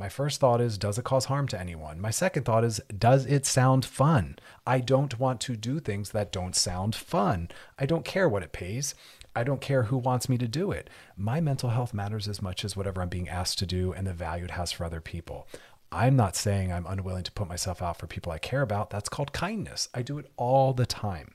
[0.00, 2.00] My first thought is, does it cause harm to anyone?
[2.00, 4.38] My second thought is, does it sound fun?
[4.66, 7.50] I don't want to do things that don't sound fun.
[7.78, 8.94] I don't care what it pays.
[9.36, 10.88] I don't care who wants me to do it.
[11.18, 14.14] My mental health matters as much as whatever I'm being asked to do and the
[14.14, 15.46] value it has for other people.
[15.92, 18.88] I'm not saying I'm unwilling to put myself out for people I care about.
[18.88, 19.90] That's called kindness.
[19.92, 21.34] I do it all the time.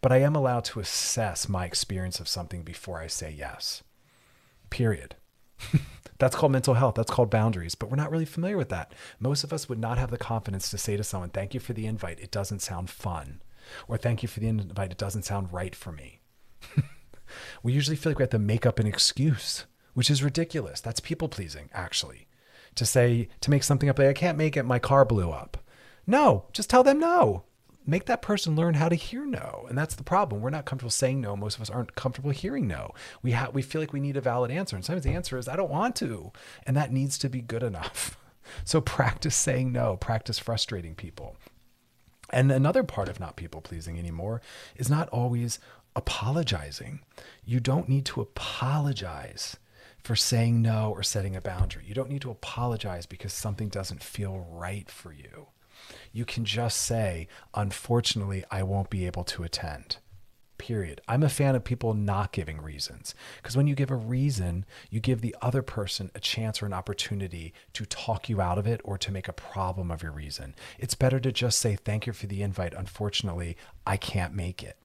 [0.00, 3.84] But I am allowed to assess my experience of something before I say yes.
[4.68, 5.14] Period.
[6.18, 6.96] That's called mental health.
[6.96, 7.74] That's called boundaries.
[7.74, 8.92] But we're not really familiar with that.
[9.18, 11.72] Most of us would not have the confidence to say to someone, Thank you for
[11.72, 12.20] the invite.
[12.20, 13.40] It doesn't sound fun.
[13.88, 14.92] Or thank you for the invite.
[14.92, 16.20] It doesn't sound right for me.
[17.62, 20.80] we usually feel like we have to make up an excuse, which is ridiculous.
[20.80, 22.26] That's people pleasing, actually
[22.74, 25.58] to say to make something up like I can't make it, my car blew up.
[26.06, 27.44] No, just tell them no.
[27.86, 29.66] Make that person learn how to hear no.
[29.68, 30.42] And that's the problem.
[30.42, 31.34] We're not comfortable saying no.
[31.34, 32.90] Most of us aren't comfortable hearing no.
[33.22, 34.76] We have we feel like we need a valid answer.
[34.76, 36.32] And sometimes the answer is I don't want to.
[36.66, 38.16] And that needs to be good enough.
[38.64, 41.36] So practice saying no, practice frustrating people.
[42.30, 44.40] And another part of not people pleasing anymore
[44.74, 45.60] is not always
[45.94, 47.00] apologizing.
[47.44, 49.56] You don't need to apologize
[50.02, 51.84] for saying no or setting a boundary.
[51.86, 55.48] You don't need to apologize because something doesn't feel right for you.
[56.12, 59.98] You can just say, unfortunately, I won't be able to attend.
[60.58, 61.00] Period.
[61.08, 65.00] I'm a fan of people not giving reasons because when you give a reason, you
[65.00, 68.82] give the other person a chance or an opportunity to talk you out of it
[68.84, 70.54] or to make a problem of your reason.
[70.78, 72.74] It's better to just say, Thank you for the invite.
[72.74, 74.76] Unfortunately, I can't make it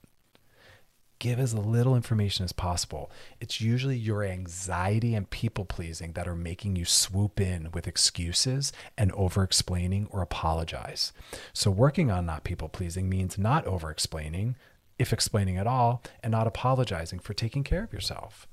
[1.18, 3.10] give as little information as possible.
[3.40, 8.72] It's usually your anxiety and people pleasing that are making you swoop in with excuses
[8.96, 11.12] and over explaining or apologize.
[11.52, 14.56] So, working on not people pleasing means not over explaining,
[14.98, 18.46] if explaining at all, and not apologizing for taking care of yourself.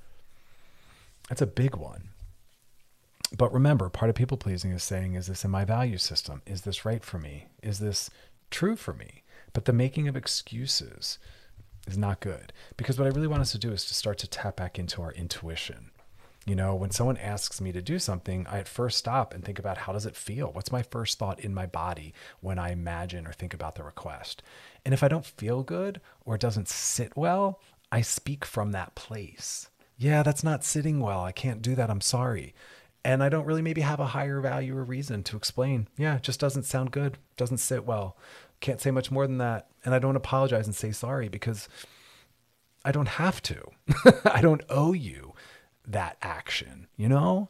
[1.29, 2.09] That's a big one.
[3.35, 6.41] But remember, part of people pleasing is saying, Is this in my value system?
[6.45, 7.47] Is this right for me?
[7.63, 8.09] Is this
[8.51, 9.23] true for me?
[9.53, 11.17] But the making of excuses,
[11.87, 14.27] is not good because what I really want us to do is to start to
[14.27, 15.91] tap back into our intuition.
[16.45, 19.59] You know, when someone asks me to do something, I at first stop and think
[19.59, 20.47] about how does it feel?
[20.51, 24.43] What's my first thought in my body when I imagine or think about the request?
[24.83, 27.61] And if I don't feel good or it doesn't sit well,
[27.93, 29.69] I speak from that place.
[29.97, 31.21] Yeah, that's not sitting well.
[31.23, 31.89] I can't do that.
[31.89, 32.53] I'm sorry.
[33.05, 35.87] And I don't really maybe have a higher value or reason to explain.
[35.97, 37.17] Yeah, it just doesn't sound good.
[37.37, 38.17] Doesn't sit well.
[38.63, 39.67] Can't say much more than that.
[39.83, 41.67] And I don't apologize and say sorry because
[42.85, 43.61] I don't have to.
[44.25, 45.33] I don't owe you
[45.85, 47.49] that action, you know?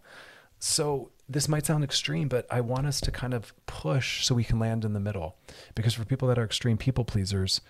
[0.57, 4.43] So this might sound extreme, but I want us to kind of push so we
[4.43, 5.35] can land in the middle.
[5.75, 7.61] Because for people that are extreme people pleasers,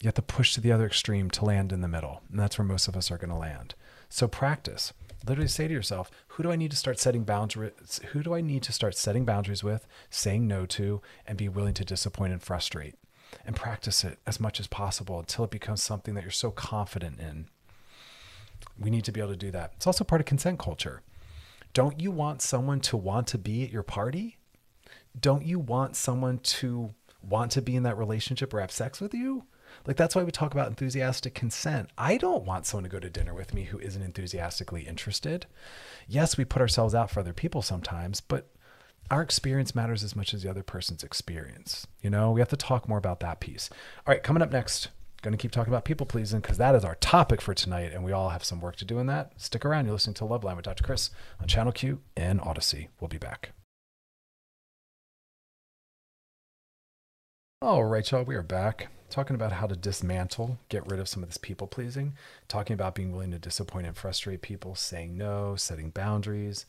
[0.00, 2.22] you have to push to the other extreme to land in the middle.
[2.30, 3.74] And that's where most of us are going to land.
[4.08, 4.94] So practice.
[5.26, 8.00] Literally say to yourself, who do I need to start setting boundaries?
[8.12, 11.74] Who do I need to start setting boundaries with, saying no to, and be willing
[11.74, 12.94] to disappoint and frustrate?
[13.44, 17.20] And practice it as much as possible until it becomes something that you're so confident
[17.20, 17.46] in.
[18.78, 19.72] We need to be able to do that.
[19.76, 21.02] It's also part of consent culture.
[21.72, 24.38] Don't you want someone to want to be at your party?
[25.18, 29.14] Don't you want someone to want to be in that relationship or have sex with
[29.14, 29.44] you?
[29.86, 31.90] Like that's why we talk about enthusiastic consent.
[31.96, 35.46] I don't want someone to go to dinner with me who isn't enthusiastically interested.
[36.06, 38.48] Yes, we put ourselves out for other people sometimes, but
[39.10, 41.86] our experience matters as much as the other person's experience.
[42.00, 43.70] You know, we have to talk more about that piece.
[44.06, 44.88] All right, coming up next,
[45.22, 48.04] going to keep talking about people pleasing because that is our topic for tonight, and
[48.04, 49.32] we all have some work to do in that.
[49.36, 49.86] Stick around.
[49.86, 50.84] You're listening to Loveline with Dr.
[50.84, 52.88] Chris on Channel Q and Audacy.
[53.00, 53.50] We'll be back.
[57.62, 61.22] All right, y'all, we are back talking about how to dismantle, get rid of some
[61.22, 62.14] of this people pleasing,
[62.48, 66.66] talking about being willing to disappoint and frustrate people, saying no, setting boundaries,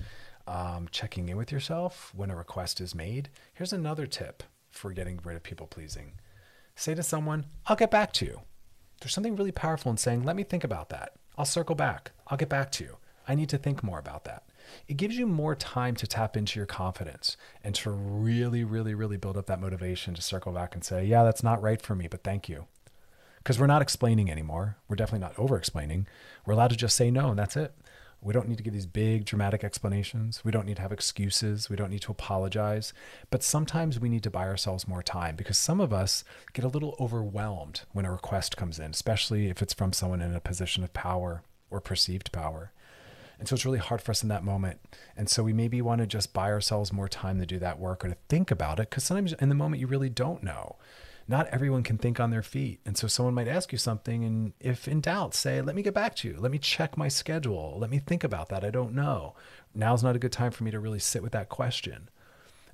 [0.47, 3.29] um, checking in with yourself when a request is made.
[3.53, 6.13] Here's another tip for getting rid of people pleasing
[6.73, 8.41] say to someone, I'll get back to you.
[8.99, 11.13] There's something really powerful in saying, let me think about that.
[11.37, 12.11] I'll circle back.
[12.27, 12.97] I'll get back to you.
[13.27, 14.43] I need to think more about that.
[14.87, 19.17] It gives you more time to tap into your confidence and to really, really, really
[19.17, 22.07] build up that motivation to circle back and say, yeah, that's not right for me,
[22.07, 22.65] but thank you.
[23.37, 24.77] Because we're not explaining anymore.
[24.87, 26.07] We're definitely not over explaining.
[26.45, 27.73] We're allowed to just say no, and that's it.
[28.23, 30.45] We don't need to give these big dramatic explanations.
[30.45, 31.71] We don't need to have excuses.
[31.71, 32.93] We don't need to apologize.
[33.31, 36.67] But sometimes we need to buy ourselves more time because some of us get a
[36.67, 40.83] little overwhelmed when a request comes in, especially if it's from someone in a position
[40.83, 42.71] of power or perceived power.
[43.41, 44.79] And so it's really hard for us in that moment.
[45.17, 48.05] And so we maybe want to just buy ourselves more time to do that work
[48.05, 50.77] or to think about it because sometimes in the moment you really don't know.
[51.27, 52.81] not everyone can think on their feet.
[52.85, 54.23] And so someone might ask you something.
[54.23, 56.35] And if in doubt, say, let me get back to you.
[56.37, 57.77] Let me check my schedule.
[57.79, 58.63] Let me think about that.
[58.63, 59.35] I don't know.
[59.73, 62.09] Now's not a good time for me to really sit with that question.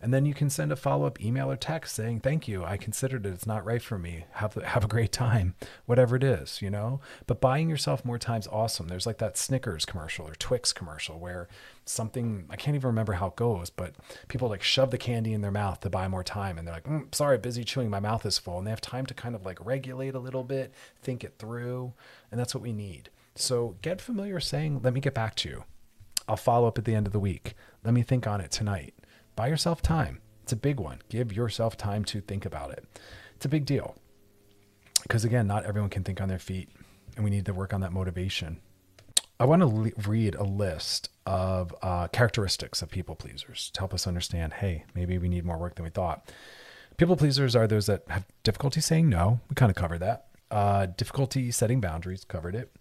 [0.02, 2.64] And then you can send a follow up email or text saying, Thank you.
[2.64, 3.34] I considered it.
[3.34, 4.26] It's not right for me.
[4.34, 5.56] Have, have a great time,
[5.86, 7.00] whatever it is, you know?
[7.26, 8.88] But buying yourself more time is awesome.
[8.88, 11.48] There's like that Snickers commercial or Twix commercial where
[11.86, 13.96] something, I can't even remember how it goes, but
[14.28, 16.58] people like shove the candy in their mouth to buy more time.
[16.58, 17.90] And they're like, mm, Sorry, busy chewing.
[17.90, 18.60] My mouth is full.
[18.60, 21.94] And they have time to kind of like regulate a little bit, think it through.
[22.32, 23.10] And that's what we need.
[23.36, 25.64] So get familiar saying, Let me get back to you.
[26.28, 27.56] I'll follow up at the end of the week.
[27.86, 28.94] Let me think on it tonight
[29.38, 30.20] buy yourself time.
[30.44, 31.00] It's a big one.
[31.08, 32.86] Give yourself time to think about it.
[33.38, 33.96] It's a big deal.
[35.04, 36.70] Because again, not everyone can think on their feet,
[37.16, 38.60] and we need to work on that motivation.
[39.40, 43.94] I want to le- read a list of uh, characteristics of people pleasers to help
[43.94, 46.32] us understand hey, maybe we need more work than we thought.
[46.98, 49.40] People pleasers are those that have difficulty saying no.
[49.50, 50.26] We kind of covered that.
[50.50, 52.76] Uh, difficulty setting boundaries, covered it.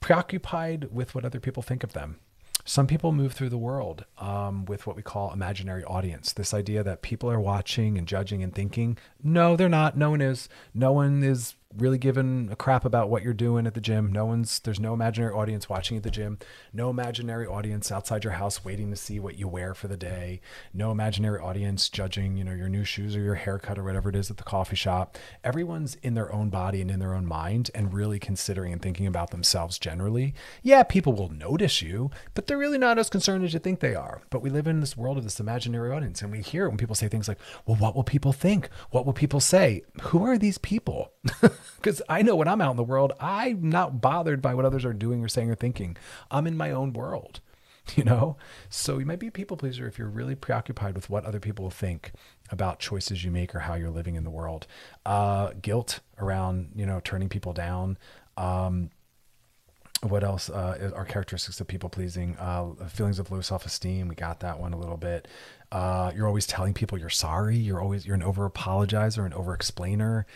[0.00, 2.18] Preoccupied with what other people think of them.
[2.64, 6.32] Some people move through the world um, with what we call imaginary audience.
[6.32, 9.96] This idea that people are watching and judging and thinking, no, they're not.
[9.96, 10.48] No one is.
[10.74, 14.10] No one is really giving a crap about what you're doing at the gym.
[14.10, 16.38] No one's there's no imaginary audience watching at the gym.
[16.72, 20.40] No imaginary audience outside your house waiting to see what you wear for the day.
[20.74, 24.16] No imaginary audience judging, you know, your new shoes or your haircut or whatever it
[24.16, 25.16] is at the coffee shop.
[25.44, 29.06] Everyone's in their own body and in their own mind and really considering and thinking
[29.06, 30.34] about themselves generally.
[30.62, 33.94] Yeah, people will notice you, but they're really not as concerned as you think they
[33.94, 34.22] are.
[34.30, 36.96] But we live in this world of this imaginary audience and we hear when people
[36.96, 38.68] say things like, "Well, what will people think?
[38.90, 41.12] What will people say?" Who are these people?
[41.76, 44.84] Because I know when I'm out in the world, I'm not bothered by what others
[44.84, 45.96] are doing or saying or thinking.
[46.30, 47.40] I'm in my own world,
[47.96, 48.36] you know?
[48.68, 51.70] So you might be a people pleaser if you're really preoccupied with what other people
[51.70, 52.12] think
[52.50, 54.66] about choices you make or how you're living in the world.
[55.06, 57.98] Uh, guilt around, you know, turning people down.
[58.36, 58.90] Um,
[60.02, 62.36] what else uh, are characteristics of people pleasing?
[62.38, 64.08] Uh, feelings of low self esteem.
[64.08, 65.28] We got that one a little bit.
[65.70, 67.56] Uh, you're always telling people you're sorry.
[67.56, 70.26] You're always you're an over apologizer, an over explainer.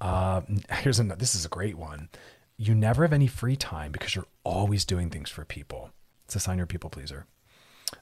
[0.00, 1.18] Uh, here's another.
[1.18, 2.10] This is a great one.
[2.56, 5.90] You never have any free time because you're always doing things for people.
[6.26, 7.26] It's a sign you're a people pleaser.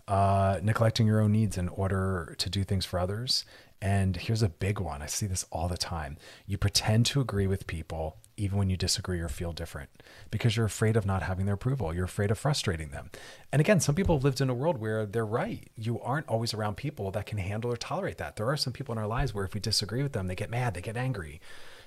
[0.09, 3.45] Uh, neglecting your own needs in order to do things for others.
[3.81, 5.03] And here's a big one.
[5.03, 6.17] I see this all the time.
[6.47, 9.91] You pretend to agree with people even when you disagree or feel different
[10.31, 11.95] because you're afraid of not having their approval.
[11.95, 13.11] You're afraid of frustrating them.
[13.53, 15.69] And again, some people have lived in a world where they're right.
[15.77, 18.37] You aren't always around people that can handle or tolerate that.
[18.37, 20.51] There are some people in our lives where if we disagree with them, they get
[20.51, 21.41] mad, they get angry.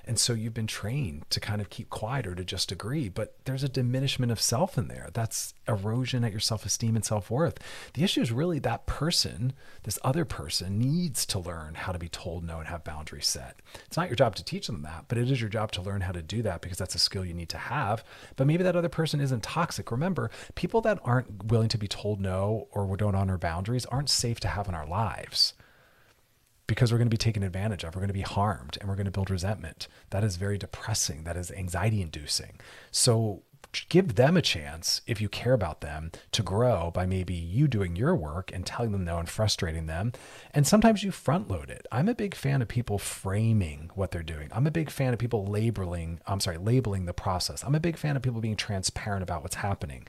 [0.07, 3.35] And so you've been trained to kind of keep quiet or to just agree, but
[3.45, 5.09] there's a diminishment of self in there.
[5.13, 7.57] That's erosion at your self esteem and self worth.
[7.93, 9.53] The issue is really that person,
[9.83, 13.59] this other person, needs to learn how to be told no and have boundaries set.
[13.85, 16.01] It's not your job to teach them that, but it is your job to learn
[16.01, 18.03] how to do that because that's a skill you need to have.
[18.35, 19.91] But maybe that other person isn't toxic.
[19.91, 24.39] Remember, people that aren't willing to be told no or don't honor boundaries aren't safe
[24.41, 25.53] to have in our lives
[26.67, 27.95] because we're going to be taken advantage of.
[27.95, 29.87] We're going to be harmed and we're going to build resentment.
[30.09, 31.23] That is very depressing.
[31.23, 32.59] That is anxiety inducing.
[32.91, 33.43] So
[33.89, 37.95] give them a chance if you care about them to grow by maybe you doing
[37.95, 40.13] your work and telling them no and frustrating them.
[40.53, 41.85] And sometimes you front load it.
[41.91, 44.49] I'm a big fan of people framing what they're doing.
[44.51, 47.63] I'm a big fan of people labeling, I'm sorry, labeling the process.
[47.63, 50.07] I'm a big fan of people being transparent about what's happening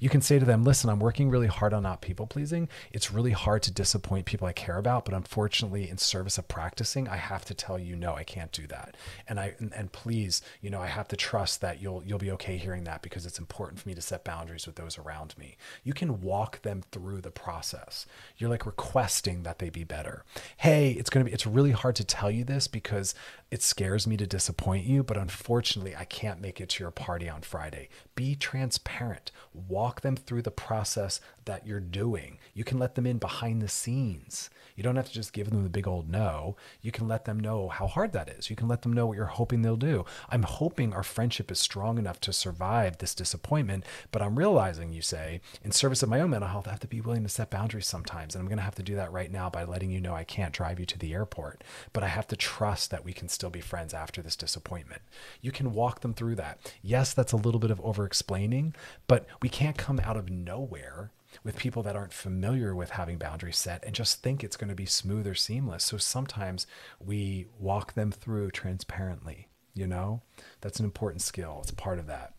[0.00, 2.68] you can say to them, listen, I'm working really hard on not people pleasing.
[2.92, 7.08] It's really hard to disappoint people I care about, but unfortunately, in service of practicing,
[7.08, 8.96] I have to tell you, no, I can't do that.
[9.28, 12.30] And I and, and please, you know, I have to trust that you'll you'll be
[12.32, 15.56] okay hearing that because it's important for me to set boundaries with those around me.
[15.82, 18.06] You can walk them through the process.
[18.36, 20.24] You're like requesting that they be better.
[20.56, 23.14] Hey, it's gonna be it's really hard to tell you this because
[23.50, 27.28] it scares me to disappoint you, but unfortunately, I can't make it to your party
[27.28, 27.88] on Friday.
[28.16, 29.30] Be transparent.
[29.52, 32.38] Walk them through the process that you're doing.
[32.54, 34.50] You can let them in behind the scenes.
[34.76, 36.56] You don't have to just give them the big old no.
[36.82, 38.50] You can let them know how hard that is.
[38.50, 40.04] You can let them know what you're hoping they'll do.
[40.28, 45.02] I'm hoping our friendship is strong enough to survive this disappointment, but I'm realizing, you
[45.02, 47.50] say, in service of my own mental health, I have to be willing to set
[47.50, 48.34] boundaries sometimes.
[48.34, 50.24] And I'm going to have to do that right now by letting you know I
[50.24, 51.62] can't drive you to the airport,
[51.92, 55.02] but I have to trust that we can still be friends after this disappointment.
[55.40, 56.58] You can walk them through that.
[56.82, 58.74] Yes, that's a little bit of over explaining,
[59.06, 61.12] but we can't come out of nowhere
[61.42, 64.74] with people that aren't familiar with having boundaries set and just think it's going to
[64.74, 65.84] be smooth or seamless.
[65.84, 66.66] So sometimes
[67.04, 70.22] we walk them through transparently, you know?
[70.60, 71.60] That's an important skill.
[71.62, 72.34] It's part of that.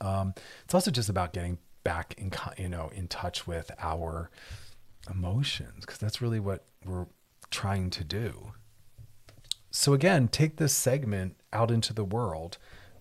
[0.00, 0.34] Um,
[0.64, 4.30] it's also just about getting back in, you know, in touch with our
[5.10, 7.06] emotions because that's really what we're
[7.50, 8.52] trying to do.
[9.70, 12.58] So again, take this segment out into the world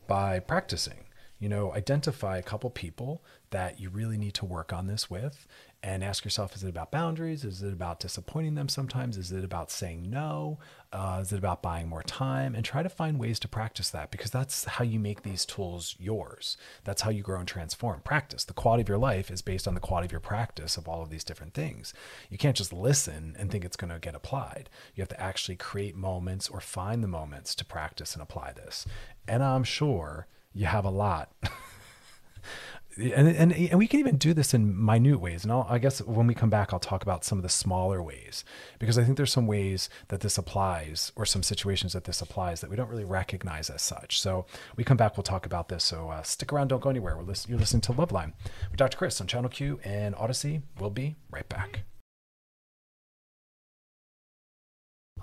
[0.07, 1.04] by practicing.
[1.45, 5.45] You know, identify a couple people that you really need to work on this with
[5.83, 7.45] and ask yourself is it about boundaries?
[7.45, 9.15] Is it about disappointing them sometimes?
[9.15, 10.57] Is it about saying no?
[10.91, 12.55] Uh, is it about buying more time?
[12.55, 15.95] And try to find ways to practice that because that's how you make these tools
[15.99, 16.57] yours.
[16.83, 18.01] That's how you grow and transform.
[18.01, 18.43] Practice.
[18.43, 21.03] The quality of your life is based on the quality of your practice of all
[21.03, 21.93] of these different things.
[22.31, 24.67] You can't just listen and think it's going to get applied.
[24.95, 28.87] You have to actually create moments or find the moments to practice and apply this.
[29.27, 30.25] And I'm sure
[30.55, 31.31] you have a lot.
[32.97, 35.43] and, and and we can even do this in minute ways.
[35.43, 38.01] And I'll, I guess when we come back, I'll talk about some of the smaller
[38.01, 38.45] ways
[38.79, 42.61] because I think there's some ways that this applies, or some situations that this applies
[42.61, 44.19] that we don't really recognize as such.
[44.19, 44.45] So
[44.77, 45.83] we come back, we'll talk about this.
[45.83, 47.17] So uh, stick around, don't go anywhere.
[47.17, 48.33] We're listen, you're listening to Loveline
[48.71, 48.97] with Dr.
[48.97, 50.61] Chris on Channel Q and Audacy.
[50.79, 51.81] We'll be right back.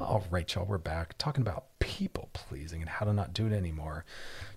[0.00, 3.52] All right, y'all, we're back talking about people pleasing and how to not do it
[3.52, 4.06] anymore.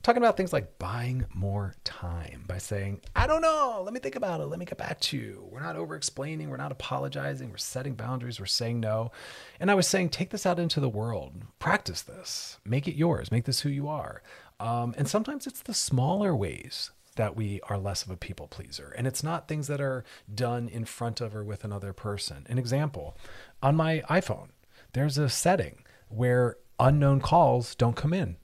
[0.01, 4.15] Talking about things like buying more time by saying, I don't know, let me think
[4.15, 5.45] about it, let me get back to you.
[5.51, 9.11] We're not over explaining, we're not apologizing, we're setting boundaries, we're saying no.
[9.59, 13.29] And I was saying, take this out into the world, practice this, make it yours,
[13.29, 14.23] make this who you are.
[14.61, 18.93] Um, and sometimes it's the smaller ways that we are less of a people pleaser.
[18.97, 22.45] And it's not things that are done in front of or with another person.
[22.49, 23.17] An example
[23.61, 24.49] on my iPhone,
[24.95, 28.37] there's a setting where unknown calls don't come in.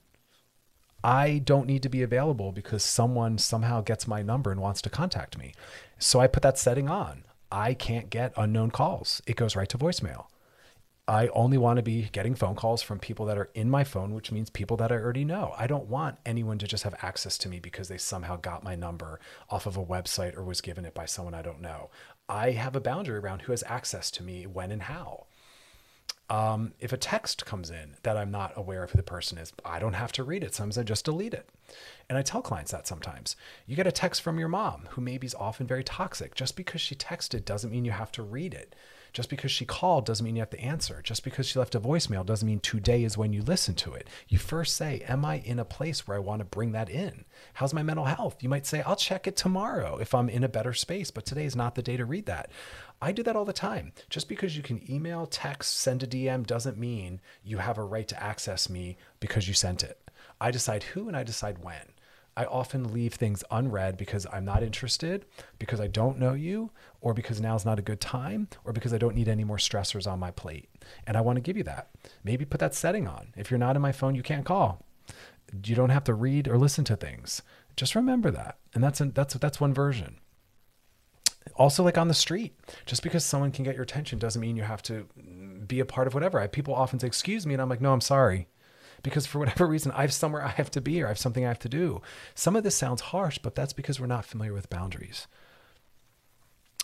[1.02, 4.90] I don't need to be available because someone somehow gets my number and wants to
[4.90, 5.54] contact me.
[5.98, 7.24] So I put that setting on.
[7.50, 9.22] I can't get unknown calls.
[9.26, 10.26] It goes right to voicemail.
[11.08, 14.14] I only want to be getting phone calls from people that are in my phone,
[14.14, 15.54] which means people that I already know.
[15.56, 18.76] I don't want anyone to just have access to me because they somehow got my
[18.76, 21.88] number off of a website or was given it by someone I don't know.
[22.28, 25.26] I have a boundary around who has access to me when and how.
[26.32, 29.52] Um, if a text comes in that I'm not aware of who the person is,
[29.66, 30.54] I don't have to read it.
[30.54, 31.46] Sometimes I just delete it.
[32.08, 33.36] And I tell clients that sometimes.
[33.66, 36.34] You get a text from your mom, who maybe is often very toxic.
[36.34, 38.74] Just because she texted doesn't mean you have to read it.
[39.12, 41.02] Just because she called doesn't mean you have to answer.
[41.02, 44.08] Just because she left a voicemail doesn't mean today is when you listen to it.
[44.28, 47.24] You first say, Am I in a place where I want to bring that in?
[47.54, 48.42] How's my mental health?
[48.42, 51.44] You might say, I'll check it tomorrow if I'm in a better space, but today
[51.44, 52.50] is not the day to read that.
[53.02, 53.92] I do that all the time.
[54.08, 58.08] Just because you can email, text, send a DM doesn't mean you have a right
[58.08, 59.98] to access me because you sent it.
[60.40, 61.91] I decide who and I decide when.
[62.36, 65.26] I often leave things unread because I'm not interested,
[65.58, 66.70] because I don't know you,
[67.00, 70.10] or because now's not a good time, or because I don't need any more stressors
[70.10, 70.70] on my plate.
[71.06, 71.90] And I want to give you that.
[72.24, 73.32] Maybe put that setting on.
[73.36, 74.84] If you're not in my phone, you can't call.
[75.64, 77.42] You don't have to read or listen to things.
[77.76, 78.56] Just remember that.
[78.74, 80.18] And that's that's that's one version
[81.56, 82.54] also like on the street
[82.86, 85.06] just because someone can get your attention doesn't mean you have to
[85.66, 87.92] be a part of whatever I, people often say excuse me and i'm like no
[87.92, 88.46] i'm sorry
[89.02, 91.44] because for whatever reason i have somewhere i have to be or i have something
[91.44, 92.00] i have to do.
[92.34, 95.26] Some of this sounds harsh but that's because we're not familiar with boundaries.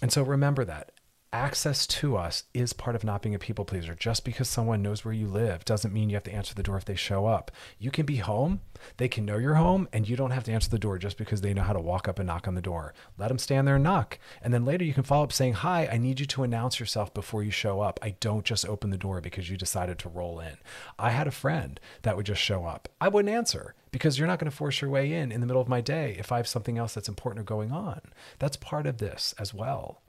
[0.01, 0.93] And so remember that
[1.33, 3.95] access to us is part of not being a people pleaser.
[3.95, 6.77] Just because someone knows where you live doesn't mean you have to answer the door
[6.77, 7.51] if they show up.
[7.79, 8.61] You can be home,
[8.97, 11.43] they can know you're home, and you don't have to answer the door just because
[11.43, 12.95] they know how to walk up and knock on the door.
[13.19, 14.19] Let them stand there and knock.
[14.43, 17.13] And then later you can follow up saying, Hi, I need you to announce yourself
[17.13, 17.99] before you show up.
[18.03, 20.57] I don't just open the door because you decided to roll in.
[20.99, 22.89] I had a friend that would just show up.
[23.01, 25.63] I wouldn't answer because you're not going to force your way in in the middle
[25.63, 28.01] of my day if I have something else that's important or going on.
[28.39, 30.01] That's part of this as well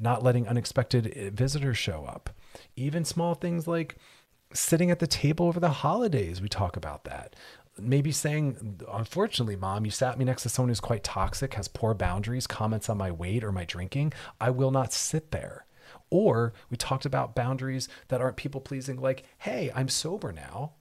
[0.00, 2.30] not letting unexpected visitors show up.
[2.74, 3.96] Even small things like
[4.52, 7.36] sitting at the table over the holidays, we talk about that.
[7.78, 11.94] Maybe saying, unfortunately, mom, you sat me next to someone who's quite toxic, has poor
[11.94, 14.12] boundaries, comments on my weight or my drinking.
[14.40, 15.66] I will not sit there.
[16.10, 20.72] Or we talked about boundaries that aren't people pleasing, like, hey, I'm sober now.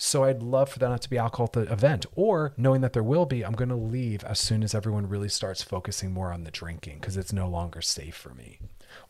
[0.00, 2.06] So I'd love for that not to be alcohol at the event.
[2.14, 5.28] Or knowing that there will be, I'm going to leave as soon as everyone really
[5.28, 8.60] starts focusing more on the drinking because it's no longer safe for me.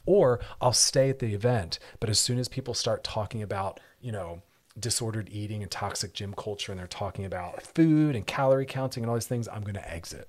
[0.07, 4.11] Or I'll stay at the event, but as soon as people start talking about, you
[4.11, 4.43] know,
[4.79, 9.11] disordered eating and toxic gym culture and they're talking about food and calorie counting and
[9.11, 10.29] all these things, I'm going to exit.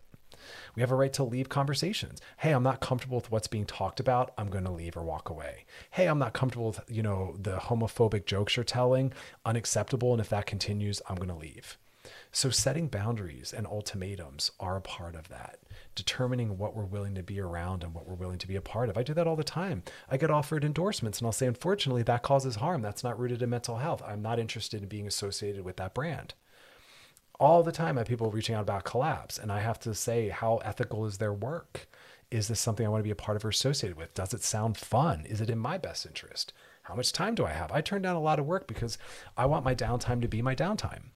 [0.76, 2.22] We have a right to leave conversations.
[2.38, 4.34] Hey, I'm not comfortable with what's being talked about.
[4.38, 5.66] I'm going to leave or walk away.
[5.92, 9.14] Hey, I'm not comfortable with, you know, the homophobic jokes you're telling.
[9.46, 10.14] Unacceptable.
[10.14, 11.78] And if that continues, I'm going to leave.
[12.32, 15.60] So setting boundaries and ultimatums are a part of that.
[15.96, 18.90] Determining what we're willing to be around and what we're willing to be a part
[18.90, 18.98] of.
[18.98, 19.84] I do that all the time.
[20.10, 22.82] I get offered endorsements and I'll say, unfortunately, that causes harm.
[22.82, 24.02] That's not rooted in mental health.
[24.06, 26.34] I'm not interested in being associated with that brand
[27.40, 29.42] all the time I have people reaching out about collabs.
[29.42, 31.88] and I have to say, how ethical is their work?
[32.30, 34.14] Is this something I want to be a part of or associated with?
[34.14, 35.26] Does it sound fun?
[35.26, 36.54] Is it in my best interest?
[36.84, 37.72] How much time do I have?
[37.72, 38.98] I turn down a lot of work because
[39.38, 41.12] I want my downtime to be my downtime.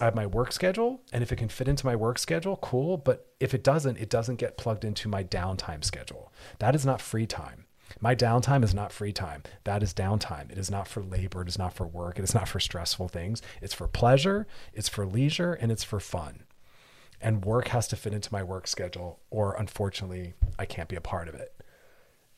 [0.00, 2.96] I have my work schedule, and if it can fit into my work schedule, cool.
[2.96, 6.32] But if it doesn't, it doesn't get plugged into my downtime schedule.
[6.60, 7.64] That is not free time.
[8.00, 9.42] My downtime is not free time.
[9.64, 10.50] That is downtime.
[10.50, 11.42] It is not for labor.
[11.42, 12.18] It is not for work.
[12.18, 13.42] It is not for stressful things.
[13.60, 16.44] It's for pleasure, it's for leisure, and it's for fun.
[17.20, 21.00] And work has to fit into my work schedule, or unfortunately, I can't be a
[21.00, 21.54] part of it.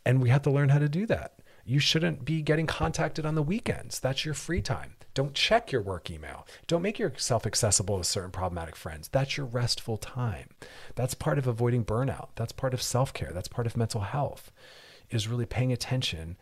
[0.06, 1.34] And we have to learn how to do that.
[1.64, 4.00] You shouldn't be getting contacted on the weekends.
[4.00, 4.94] That's your free time.
[5.12, 6.46] Don't check your work email.
[6.66, 9.08] Don't make yourself accessible to certain problematic friends.
[9.08, 10.48] That's your restful time.
[10.94, 12.28] That's part of avoiding burnout.
[12.36, 13.32] That's part of self care.
[13.32, 14.50] That's part of mental health,
[15.10, 16.36] is really paying attention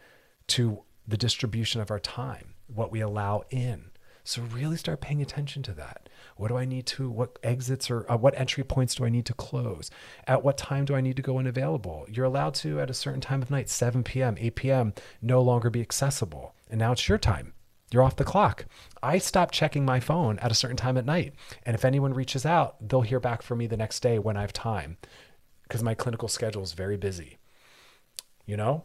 [0.48, 3.90] to the distribution of our time, what we allow in.
[4.24, 6.10] So really start paying attention to that.
[6.36, 9.24] What do I need to, what exits or uh, what entry points do I need
[9.26, 9.90] to close?
[10.26, 12.04] At what time do I need to go unavailable?
[12.10, 14.92] You're allowed to, at a certain time of night, 7 p.m., 8 p.m.,
[15.22, 16.54] no longer be accessible.
[16.68, 17.54] And now it's your time.
[17.90, 18.66] You're off the clock.
[19.02, 21.32] I stop checking my phone at a certain time at night.
[21.62, 24.42] And if anyone reaches out, they'll hear back from me the next day when I
[24.42, 24.98] have time
[25.62, 27.37] because my clinical schedule is very busy.
[28.48, 28.82] You know?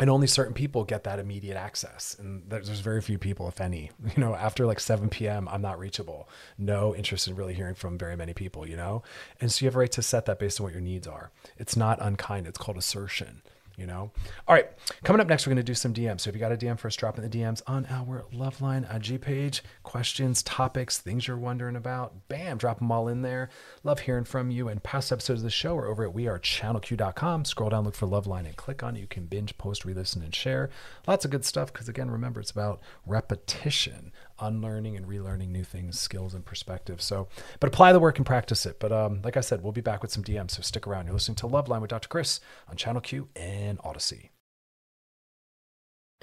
[0.00, 2.16] and only certain people get that immediate access.
[2.18, 5.78] And there's very few people if any you know after like 7 p.m i'm not
[5.78, 6.28] reachable.
[6.58, 9.02] No interest in really hearing from very many people you know?
[9.40, 11.30] And so you have a right to set that based on what your needs are.
[11.56, 12.46] It's not unkind.
[12.46, 13.42] It's called assertion
[13.76, 14.10] you know?
[14.46, 14.68] All right
[15.02, 16.78] coming up next we're going to do some dms so if you got a dm
[16.78, 19.62] for us drop in the dms on our loveline ig page.
[19.82, 23.48] Questions topics things you're wondering about bam drop them all in there.
[23.82, 24.68] Love hearing from you.
[24.68, 28.46] And past episodes of the show are over at wearechannelq.com scroll down look for loveline
[28.46, 29.00] and click on it.
[29.00, 30.70] You can binge post re-listen and share.
[31.06, 34.12] Lots of good stuff because again remember it's about repetition
[34.46, 37.28] unlearning and relearning new things skills and perspectives so
[37.60, 40.02] but apply the work and practice it but um, like i said we'll be back
[40.02, 43.00] with some dms so stick around you're listening to Loveline with dr chris on channel
[43.00, 44.30] q and audacy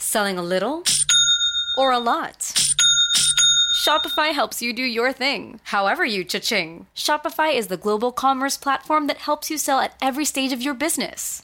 [0.01, 0.84] Selling a little
[1.78, 2.39] or a lot?
[3.86, 6.88] Shopify helps you do your thing, however you cha-ching.
[6.95, 10.74] Shopify is the global commerce platform that helps you sell at every stage of your
[10.74, 11.43] business.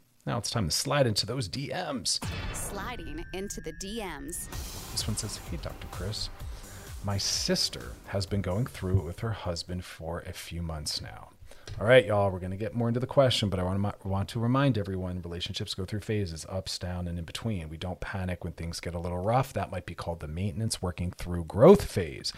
[0.25, 2.19] now it's time to slide into those dms
[2.53, 4.49] Sliding into the DMs.
[4.91, 5.87] This one says, Hey, Dr.
[5.91, 6.29] Chris.
[7.03, 11.29] My sister has been going through it with her husband for a few months now.
[11.79, 14.07] All right, y'all, we're going to get more into the question, but I want to,
[14.07, 17.69] want to remind everyone relationships go through phases ups, down, and in between.
[17.69, 19.53] We don't panic when things get a little rough.
[19.53, 22.33] That might be called the maintenance working through growth phase,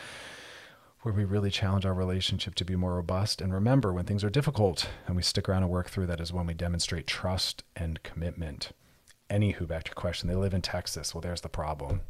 [1.03, 3.41] where we really challenge our relationship to be more robust.
[3.41, 6.33] And remember, when things are difficult and we stick around and work through that, is
[6.33, 8.71] when we demonstrate trust and commitment.
[9.29, 10.29] Anywho, back to your question.
[10.29, 11.13] They live in Texas.
[11.13, 12.01] Well, there's the problem.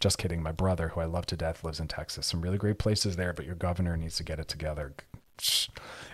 [0.00, 0.42] Just kidding.
[0.42, 2.26] My brother, who I love to death, lives in Texas.
[2.26, 4.94] Some really great places there, but your governor needs to get it together.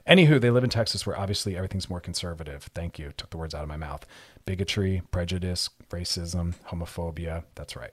[0.09, 2.65] Anywho, they live in Texas where obviously everything's more conservative.
[2.75, 3.13] Thank you.
[3.17, 4.07] Took the words out of my mouth.
[4.45, 7.45] Bigotry, prejudice, racism, homophobia.
[7.55, 7.93] That's right.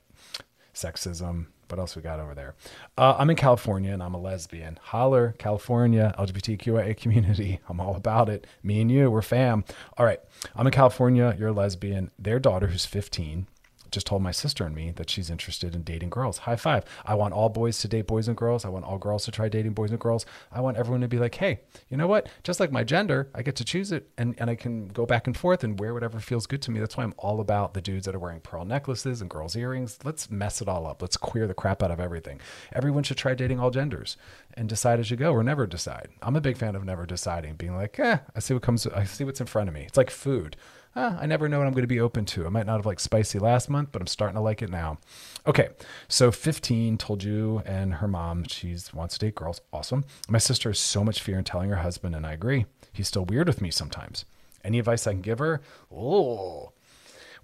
[0.74, 1.48] Sexism.
[1.72, 2.56] What else we got over there?
[2.98, 4.78] Uh, I'm in California and I'm a lesbian.
[4.82, 7.62] Holler, California, LGBTQIA community.
[7.70, 8.46] I'm all about it.
[8.62, 9.64] Me and you, we're fam.
[9.98, 10.20] All right.
[10.56, 11.36] I'm in California.
[11.40, 12.12] You're a lesbian.
[12.20, 13.48] Their daughter, who's 15,
[13.92, 16.40] just told my sister and me that she's interested in dating girls.
[16.40, 16.86] High five.
[17.06, 18.66] I want all boys to date boys and girls.
[18.66, 20.26] I want all girls to try dating boys and girls.
[20.52, 22.30] I want everyone to be like, hey, you know what?
[22.44, 25.28] Just like my gender, I get to choose it and, and I can go back
[25.28, 26.80] and forth and wear whatever feels good to me.
[26.80, 30.00] That's why I'm all about the dudes that are wearing pearl necklaces and girls' earrings.
[30.04, 31.02] Let's mess it all up.
[31.02, 32.40] Let's queer the crap out of everything.
[32.74, 34.18] Everyone should try dating all genders
[34.54, 36.10] and decide as you go or never decide.
[36.22, 39.04] I'm a big fan of never deciding, being like, eh, I see what comes, I
[39.04, 39.82] see what's in front of me.
[39.82, 40.56] It's like food
[40.96, 42.46] ah, I never know what I'm going to be open to.
[42.46, 44.98] I might not have liked spicy last month, but I'm starting to like it now.
[45.48, 45.70] Okay,
[46.08, 49.62] so 15 told you and her mom she wants to date girls.
[49.72, 50.06] Awesome.
[50.30, 52.66] My sister has so much fear in telling her husband, and I agree.
[52.94, 54.26] He's still weird with me sometimes.
[54.64, 55.62] Any advice I can give her?
[55.92, 56.72] Oh,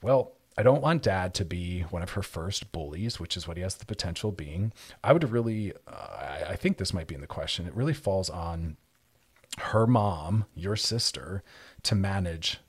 [0.02, 3.58] well, I don't want dad to be one of her first bullies, which is what
[3.58, 4.74] he has the potential being.
[5.04, 7.68] I would really, uh, I think this might be in the question.
[7.68, 8.78] It really falls on
[9.60, 11.44] her mom, your sister,
[11.84, 12.60] to manage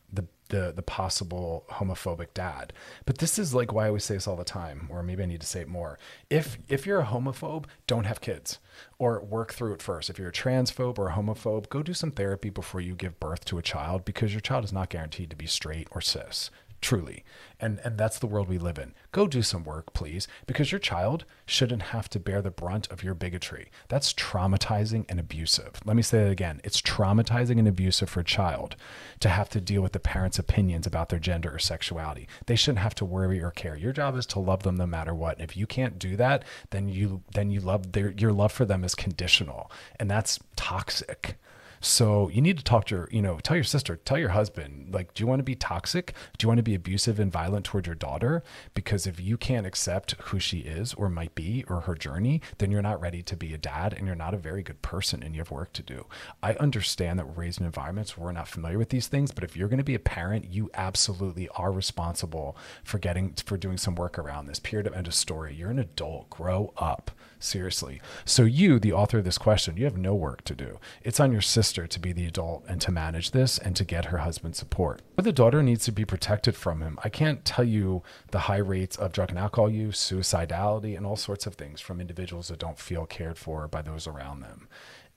[0.48, 2.72] the the possible homophobic dad.
[3.04, 5.26] But this is like why I always say this all the time, or maybe I
[5.26, 5.98] need to say it more.
[6.30, 8.58] If if you're a homophobe, don't have kids
[8.98, 10.10] or work through it first.
[10.10, 13.44] If you're a transphobe or a homophobe, go do some therapy before you give birth
[13.46, 16.50] to a child because your child is not guaranteed to be straight or cis
[16.80, 17.24] truly.
[17.60, 18.94] And and that's the world we live in.
[19.10, 23.02] Go do some work please because your child shouldn't have to bear the brunt of
[23.02, 23.70] your bigotry.
[23.88, 25.80] That's traumatizing and abusive.
[25.84, 26.60] Let me say that again.
[26.62, 28.76] It's traumatizing and abusive for a child
[29.20, 32.28] to have to deal with the parents opinions about their gender or sexuality.
[32.46, 33.76] They shouldn't have to worry or care.
[33.76, 35.38] Your job is to love them no matter what.
[35.38, 38.64] And if you can't do that then you then you love their your love for
[38.64, 39.70] them is conditional.
[39.98, 41.38] And that's toxic
[41.80, 44.92] so you need to talk to your, you know, tell your sister, tell your husband,
[44.92, 46.14] like, do you want to be toxic?
[46.36, 48.42] Do you want to be abusive and violent toward your daughter?
[48.74, 52.70] Because if you can't accept who she is or might be or her journey, then
[52.70, 55.34] you're not ready to be a dad and you're not a very good person and
[55.34, 56.06] you have work to do.
[56.42, 59.44] I understand that we're raised in environments where we're not familiar with these things, but
[59.44, 63.78] if you're going to be a parent, you absolutely are responsible for getting, for doing
[63.78, 64.58] some work around this.
[64.58, 65.54] Period of end of story.
[65.54, 66.30] You're an adult.
[66.30, 67.10] Grow up.
[67.40, 68.00] Seriously.
[68.24, 70.78] So you, the author of this question, you have no work to do.
[71.02, 74.06] It's on your sister to be the adult and to manage this and to get
[74.06, 75.02] her husband's support.
[75.14, 76.98] But the daughter needs to be protected from him.
[77.04, 81.16] I can't tell you the high rates of drug and alcohol use, suicidality, and all
[81.16, 84.66] sorts of things from individuals that don't feel cared for by those around them.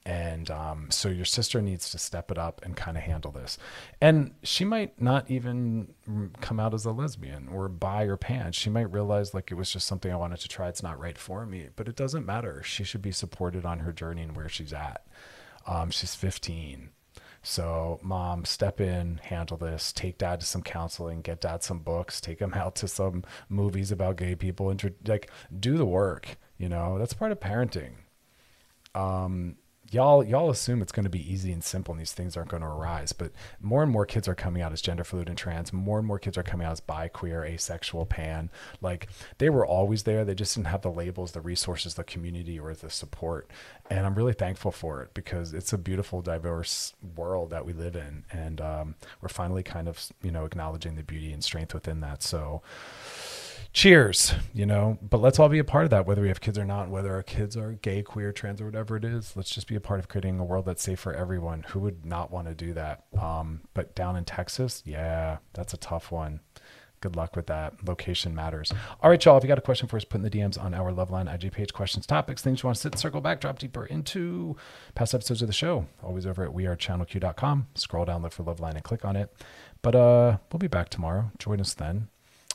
[0.03, 3.59] And um, so your sister needs to step it up and kind of handle this.
[4.01, 5.93] And she might not even
[6.41, 8.51] come out as a lesbian or bi or pan.
[8.53, 10.69] She might realize like it was just something I wanted to try.
[10.69, 12.63] It's not right for me, but it doesn't matter.
[12.63, 15.05] She should be supported on her journey and where she's at.
[15.67, 16.89] Um, she's 15.
[17.43, 22.21] So, mom, step in, handle this, take dad to some counseling, get dad some books,
[22.21, 25.29] take him out to some movies about gay people, and like
[25.59, 26.37] do the work.
[26.57, 27.93] You know, that's part of parenting.
[28.93, 29.55] Um,
[29.91, 32.63] y'all y'all assume it's going to be easy and simple and these things aren't going
[32.63, 35.73] to arise but more and more kids are coming out as gender fluid and trans.
[35.73, 38.49] More and more kids are coming out as bi queer asexual pan.
[38.81, 40.23] Like they were always there.
[40.23, 43.49] They just didn't have the labels the resources the community or the support.
[43.89, 47.95] And i'm really thankful for it because it's a beautiful diverse world that we live
[47.95, 48.23] in.
[48.31, 52.23] And um, we're finally kind of you know acknowledging the beauty and strength within that.
[52.23, 52.61] So
[53.73, 54.97] cheers, you know.
[55.01, 57.13] But let's all be a part of that, whether we have kids or not, whether
[57.13, 59.35] our kids are gay, queer, trans, or whatever it is.
[59.35, 61.63] Let's just be a part of creating a world that's safe for everyone.
[61.69, 63.05] Who would not want to do that?
[63.19, 66.41] Um, but down in Texas, yeah, that's a tough one.
[66.99, 67.83] Good luck with that.
[67.87, 68.71] Location matters.
[69.01, 69.35] All right, y'all.
[69.35, 71.51] If you got a question for us, put in the DMs on our Loveline IG
[71.51, 71.73] page.
[71.73, 74.55] Questions, topics, things you want to sit, circle back, drop deeper into
[74.93, 75.87] past episodes of the show.
[76.03, 77.69] Always over at wearechannelq.com.
[77.73, 79.33] Scroll down, look for Loveline, and click on it.
[79.81, 81.31] But uh, we'll be back tomorrow.
[81.39, 82.09] Join us then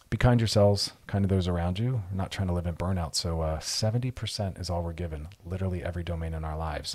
[0.09, 2.03] be kind yourselves, kind of those around you.
[2.11, 3.15] We're not trying to live in burnout.
[3.15, 6.95] So uh, 70% is all we're given, literally every domain in our lives.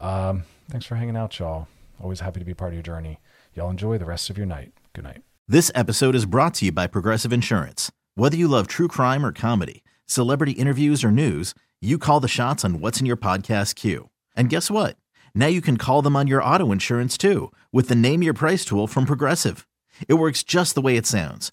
[0.00, 1.68] Um, thanks for hanging out, y'all.
[2.00, 3.18] Always happy to be part of your journey.
[3.54, 4.72] Y'all enjoy the rest of your night.
[4.92, 5.22] Good night.
[5.48, 7.90] This episode is brought to you by Progressive Insurance.
[8.14, 12.64] Whether you love true crime or comedy, celebrity interviews or news, you call the shots
[12.64, 14.10] on what's in your podcast queue.
[14.36, 14.96] And guess what?
[15.34, 18.64] Now you can call them on your auto insurance too with the Name Your Price
[18.64, 19.66] tool from Progressive.
[20.08, 21.52] It works just the way it sounds